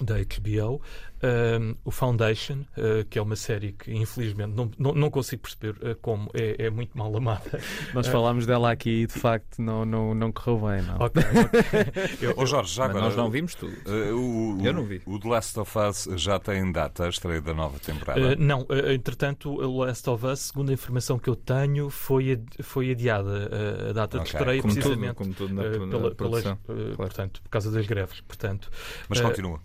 [0.00, 0.80] da HBO,
[1.22, 5.76] um, o Foundation, uh, que é uma série que infelizmente não, não, não consigo perceber
[5.86, 7.60] uh, como é, é, muito mal amada.
[7.92, 10.82] Nós uh, falámos dela aqui e de facto não, não, não correu bem.
[10.82, 10.96] Não.
[11.06, 12.18] Okay, okay.
[12.28, 13.74] eu, oh, Jorge, já agora, nós não vimos tudo.
[13.86, 15.02] O, eu não vi.
[15.04, 18.36] O The Last of Us já tem data, a estreia da nova temporada?
[18.36, 23.50] não, entretanto, o Last of Us, segundo a informação que eu tenho, foi, foi adiada
[23.90, 24.30] a data okay.
[24.30, 26.96] de estreia como precisamente tudo, como tudo na, pela, na pelas, claro.
[26.96, 28.20] portanto, por causa das greves.
[28.20, 28.70] Portanto,
[29.08, 29.60] Mas continua.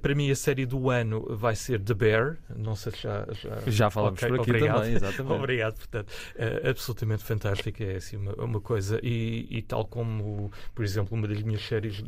[0.00, 2.38] Para mim, a série do ano vai ser The Bear.
[2.56, 3.26] Não sei se já.
[3.32, 4.76] Já, já falamos okay, por aqui obrigado.
[4.76, 5.32] também, exatamente.
[5.38, 7.84] obrigado, portanto, é absolutamente fantástica.
[7.84, 9.00] É assim uma, uma coisa.
[9.02, 12.02] E, e, tal como, por exemplo, uma das minhas séries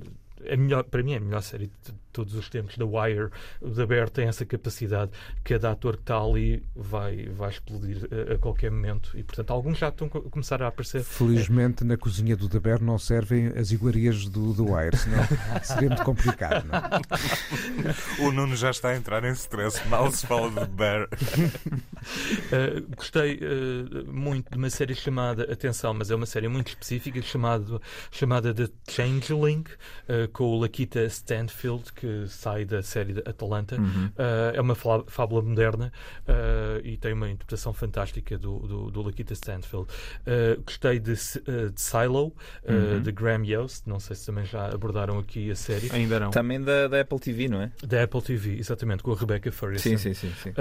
[0.50, 3.30] a melhor, para mim é a melhor série de todos os tempos, The Wire.
[3.60, 5.10] O The Bear tem essa capacidade.
[5.42, 9.10] Cada ator que está ali vai, vai explodir a, a qualquer momento.
[9.14, 11.02] E, portanto, alguns já estão a começar a aparecer.
[11.02, 11.86] Felizmente, é.
[11.86, 15.18] na cozinha do The Bear não servem as iguarias do The Wire, senão
[15.62, 16.66] seria muito complicado.
[16.66, 16.78] Não?
[16.78, 18.22] É?
[18.22, 19.86] o Nuno já está a entrar em stress.
[19.88, 21.08] Mal se fala do The Bear.
[21.08, 27.20] uh, gostei uh, muito de uma série chamada, atenção, mas é uma série muito específica,
[27.22, 27.82] chamado,
[28.12, 29.64] chamada The Changeling.
[30.08, 33.76] Uh, com o Lakita Stanfield, que sai da série de Atalanta.
[33.76, 34.06] Uhum.
[34.06, 35.92] Uh, é uma fábula moderna
[36.28, 39.86] uh, e tem uma interpretação fantástica do, do, do Lakita Stanfield.
[40.66, 42.34] gostei de, de Silo,
[42.68, 43.00] uhum.
[43.00, 43.88] de Graham Yost.
[43.88, 45.88] Não sei se também já abordaram aqui a série.
[45.92, 46.30] Ainda não.
[46.30, 47.70] Também da, da Apple TV, não é?
[47.86, 49.90] Da Apple TV, exatamente, com a Rebecca Ferguson.
[49.90, 50.32] Sim, sim, sim.
[50.42, 50.52] sim.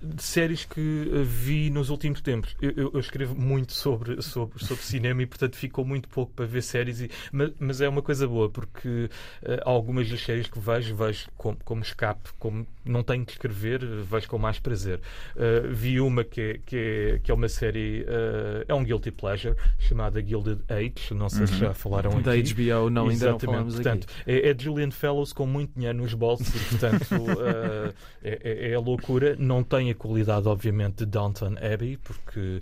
[0.00, 0.80] de séries que
[1.24, 2.54] vi nos últimos tempos.
[2.62, 6.46] Eu, eu, eu, escrevo muito sobre, sobre, sobre cinema e, portanto, ficou muito pouco para
[6.46, 9.08] ver séries, e, mas, mas é uma coisa boa, porque porque
[9.42, 13.80] uh, algumas das séries que vejo, vejo como, como escape, como não tenho que escrever,
[13.84, 15.00] vejo com mais prazer.
[15.34, 19.12] Uh, vi uma que é, que é, que é uma série, uh, é um guilty
[19.12, 21.46] pleasure, chamada Gilded Age, não sei uhum.
[21.46, 22.22] se já falaram aqui.
[22.22, 24.30] Da HBO, não, ainda não falamos portanto, aqui.
[24.30, 28.80] É, é Julian Fellows com muito dinheiro nos bolsos portanto, uh, é, é, é, a
[28.80, 29.36] loucura.
[29.38, 32.60] Não tem a qualidade, obviamente, de Downton Abbey, porque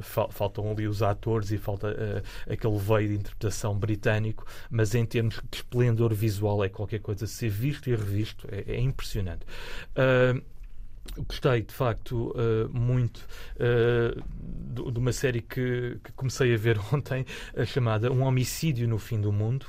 [0.00, 5.34] fal faltam ali os atores e falta aquele veio de interpretação britânico, mas em termos
[5.50, 9.44] de esplendor visual é qualquer coisa ser visto e revisto, é, é impressionante.
[9.96, 10.42] Uh,
[11.16, 17.24] Gostei, de facto, uh, muito uh, de, uma série que, que, comecei a ver ontem,
[17.54, 19.66] uh, chamada Um Homicídio no Fim do Mundo,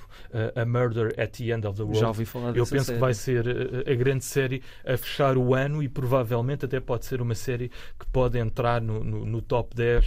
[0.55, 1.99] A Murder at the End of the World.
[1.99, 2.97] Já ouvi falar Eu penso série.
[2.97, 3.45] que vai ser
[3.87, 8.05] a grande série a fechar o ano e provavelmente até pode ser uma série que
[8.11, 10.05] pode entrar no, no, no top 10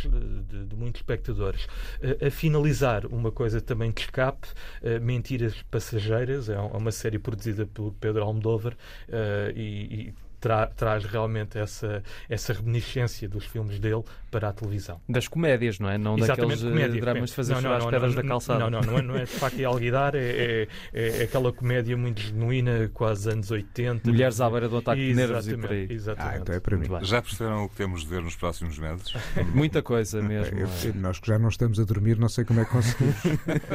[0.48, 1.66] de, de muitos espectadores.
[2.24, 4.48] a finalizar, uma coisa também de escape,
[5.00, 8.76] Mentiras Passageiras, é uma série produzida por Pedro Almodóvar
[9.54, 14.02] e, e tra traz realmente essa, essa reminiscência dos filmes dele
[14.32, 14.98] para a televisão.
[15.06, 15.98] Das comédias, não é?
[15.98, 17.26] Não Exatamente, daqueles eh, comédia, dramas comédia.
[17.26, 18.58] de fazer não, não, as pedras da calçada.
[18.58, 21.96] Não, não, não é, não é de facto é alguidar, é, é, é, aquela comédia
[21.98, 24.10] muito genuína, quase anos 80.
[24.10, 25.86] Mulheres à beira do ataque de nervos e por aí.
[25.90, 26.34] Exatamente.
[26.34, 26.88] Ah, então é para mim.
[27.02, 29.12] Já perceberam o que temos de ver nos próximos meses?
[29.54, 30.58] Muita coisa mesmo.
[30.58, 33.16] Eu, nós que já não estamos a dormir, não sei como é que conseguimos.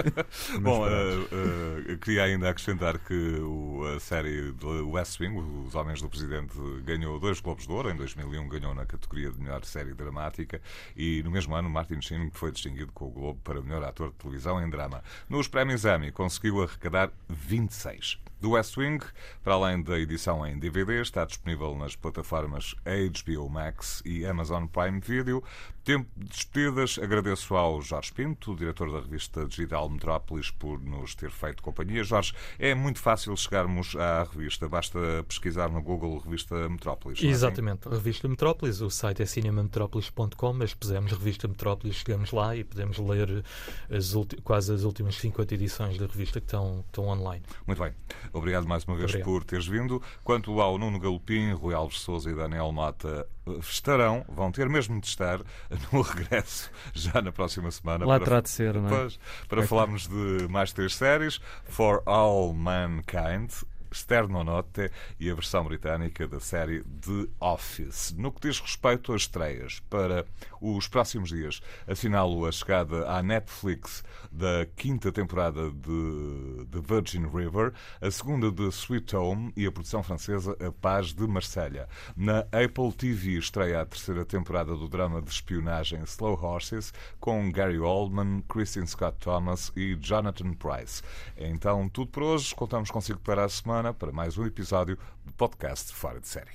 [0.59, 5.37] Bom, uh, uh, queria ainda acrescentar que o, a série do West Wing,
[5.67, 7.91] Os Homens do Presidente, ganhou dois Globos de Ouro.
[7.91, 10.46] Em 2001 ganhou na categoria de melhor série dramática
[10.95, 14.15] e no mesmo ano Martin Sheen foi distinguido com o Globo para melhor ator de
[14.15, 15.03] televisão em drama.
[15.29, 19.03] Nos prémios Emmy conseguiu arrecadar 26 do West Wing,
[19.43, 24.99] para além da edição em DVD, está disponível nas plataformas HBO Max e Amazon Prime
[24.99, 25.43] Video.
[25.87, 31.31] Tempo de despedidas, agradeço ao Jorge Pinto, diretor da revista digital Metrópolis, por nos ter
[31.31, 32.03] feito companhia.
[32.03, 37.23] Jorge, é muito fácil chegarmos à revista, basta pesquisar no Google Revista Metrópolis.
[37.23, 37.99] É Exatamente, é assim?
[37.99, 43.45] Revista Metrópolis, o site é cinemametrópolis.com, mas pusemos Revista Metrópolis, chegamos lá e podemos ler
[43.89, 44.13] as
[44.43, 47.45] quase as últimas 50 edições da revista que estão, estão online.
[47.65, 47.93] Muito bem.
[48.33, 49.25] Obrigado mais uma vez Obrigado.
[49.25, 50.03] por teres vindo.
[50.21, 53.25] Quanto ao Nuno Galopim, Rui Alves Souza e Daniel Mata
[53.59, 55.39] estarão, vão ter mesmo de estar
[55.91, 58.05] no regresso já na próxima semana.
[58.05, 59.07] Lá terá de ser, não é?
[59.47, 63.51] para falarmos de mais três séries: For All Mankind,
[63.97, 68.13] Sternonote e a versão britânica da série The Office.
[68.17, 70.25] No que diz respeito às estreias para
[70.61, 77.73] os próximos dias, assinalo a chegada à Netflix da quinta temporada de The Virgin River,
[78.01, 81.87] a segunda de Sweet Home e a produção francesa A Paz de Marselha.
[82.15, 87.79] Na Apple TV estreia a terceira temporada do drama de espionagem Slow Horses com Gary
[87.79, 91.01] Oldman, Christine Scott Thomas e Jonathan Price.
[91.37, 92.53] Então tudo por hoje.
[92.53, 93.49] Contamos consigo para a
[93.87, 96.45] semana para mais um episódio do podcast Fora de Série.